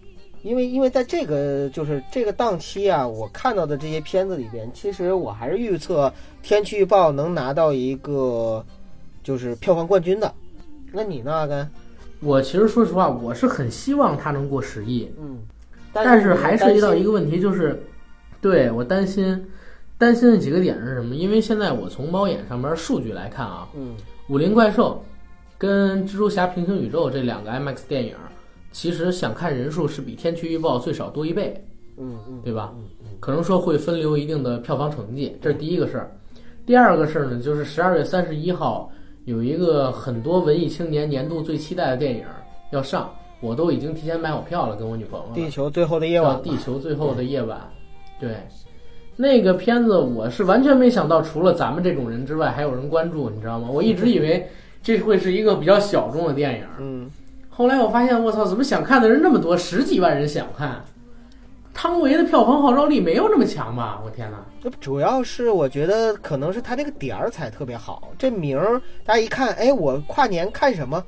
[0.43, 6.09] 因为因为在这个就是这个档期啊，我看到的这些片子里边，其实我还是预测
[6.43, 8.65] 《天气预报》能拿到一个
[9.23, 10.35] 就是票房冠军的。
[10.93, 11.71] 那你呢，阿甘？
[12.21, 15.39] 我其实说实话，我是很希望它能过十亿，嗯，
[15.93, 17.81] 但是还涉及到一个，问题，就是
[18.41, 19.47] 对我担心，
[19.97, 21.15] 担心的几个点是什么？
[21.15, 23.95] 因为现在我从猫眼上面数据来看啊，嗯
[24.33, 25.01] 《武林怪兽》
[25.57, 28.15] 跟《蜘蛛侠：平行宇宙》这两个 IMAX 电影，
[28.73, 31.65] 其实想看人数是比《天气预报》最少多一倍，
[31.99, 36.11] 嗯嗯，对吧嗯嗯可能说会分流一定的票房成绩，这是第一个事儿。
[36.67, 38.91] 第二个事儿呢，就是十二月三十一号
[39.29, 42.25] 有一个很多文艺青年年度最期待的电影
[42.71, 43.13] 要上，
[43.43, 45.27] 我都已经提前买好票了，跟我女朋友。
[45.35, 47.59] 地球最后的夜叫晚《地球最后的夜晚》，
[48.19, 48.31] 对，
[49.17, 53.69] 那个片子我是完全没想到，除了咱们这种人之外，还有人关注，你知道吗？
[53.71, 54.49] 我一直以为
[54.83, 57.11] 这会是一个比较小众的电影，嗯，
[57.51, 60.83] 后来我发现，我操，怎么想看的人那么多，十几万人想看？
[61.81, 64.03] 汤唯的票房号召力没有那么强吧？
[64.05, 64.45] 我天哪！
[64.61, 71.01] 这主要是我觉得可能是他这个点儿才特别好，这名儿大家一看，哎，我跨年看什么？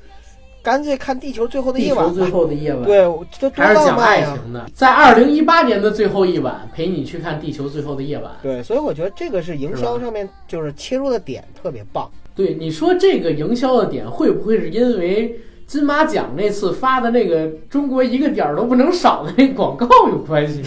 [0.63, 2.31] 干脆看《地球最后的夜晚地球最。
[2.31, 2.99] 后的夜晚，对，
[3.33, 4.31] 这多还是讲浪漫呀！
[4.31, 8.31] 爱情的，在二零一八年的最后一晚，陪你去看《地球最后的夜晚》。
[8.41, 12.09] 对，所以我觉得这个是营销上面就是切入的点特别棒。
[12.37, 15.35] 对，你说这个营销的点会不会是因为
[15.71, 20.65] 金马奖那次发的那个中国一个点儿都不能少的那广告有关系？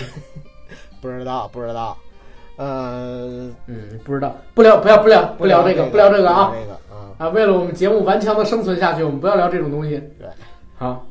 [1.02, 1.98] 不知道，不知道，
[2.56, 7.28] 呃，嗯，不知道，不聊，不要，不聊，不聊这个，不聊这个啊不聊这个啊，啊！
[7.28, 10.02] 为了我们节目顽强的生存下去，我们不要聊这种东西。
[10.18, 10.26] 对，
[10.78, 11.06] 好，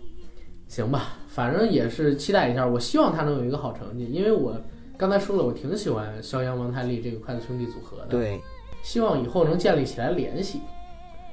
[0.69, 4.57] 行吧，反正也是期待一下，我希望他能有一个好成绩，因为我
[4.97, 8.41] 刚才说了，我挺喜欢肖央、王太利这个筷子兄弟组合的，，对，
[8.83, 10.63] 希望以后能建立起来联系。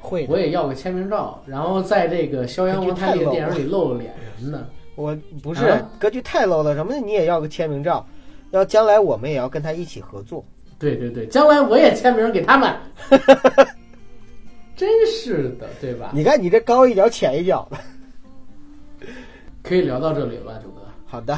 [0.02, 0.26] 会。
[0.30, 4.70] 我也要个签名照，然后在这个肖央、王太利的电影里露露脸什么的。
[4.96, 8.06] 我不是、啊格局太 low 了，什么你也要个签名照，
[8.52, 10.44] 要将来我们也要跟他一起合作。
[10.78, 12.76] 对对对，将来我也签名给他们。
[14.76, 16.12] 真是的，对吧？
[16.14, 19.08] 你看你这高一脚浅一脚的。
[19.62, 20.82] 可以聊到这里了吧，九哥？
[21.06, 21.38] 好的，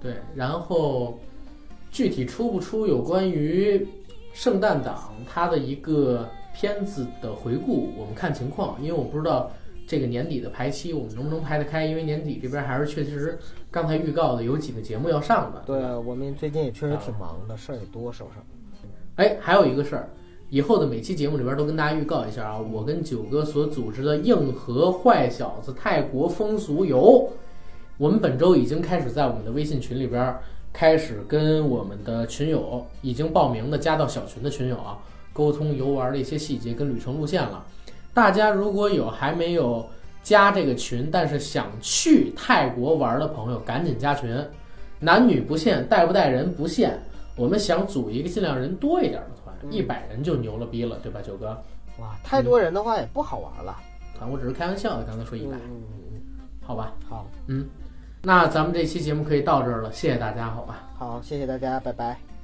[0.00, 1.18] 对，然后
[1.90, 3.86] 具体出不出有关于
[4.32, 9.50] 圣诞档它的一个片子的回顾，我们看情况，因为我不知道
[9.86, 13.38] 这个年底的排期我们能不能排得开，因为年底这边还是确实
[13.70, 15.62] 刚才预告的有几个节目要上的。
[15.66, 18.42] 对我们最近也确实挺忙的，事儿也多，手上。
[19.16, 20.08] 哎，还有一个事儿，
[20.48, 27.30] 以后的每期节目里边都跟大家预告一下啊，我跟九哥所组织的硬核坏小子泰国风俗游，
[27.98, 30.34] 我们本周已经开始在我们的微信群里边
[30.72, 34.98] 开始跟我们的群友已经报名的加到小群的群友啊，
[35.36, 37.62] 沟通游玩的一些细节跟旅程路线了。
[38.14, 39.86] 大家如果有还没有
[40.22, 44.34] 加这个群，但是想去泰国玩的朋友，赶紧加群，
[44.98, 46.98] 男女不限，带不带人不限。
[47.36, 51.48] 我们想组一个尽量人多一点的团，嗯一百人就牛了逼了，对吧，九哥？
[52.00, 53.72] 哇，太多人的话也不好玩了。
[54.18, 55.58] 啊，我只是开玩笑的，刚才说一百、
[56.62, 56.94] 好吧？
[57.02, 57.66] 嗯，好，嗯，
[58.22, 60.88] 那咱们这期节目可以到这儿了，谢谢大家，好吧？
[60.98, 62.35] 好，谢谢大家，拜拜。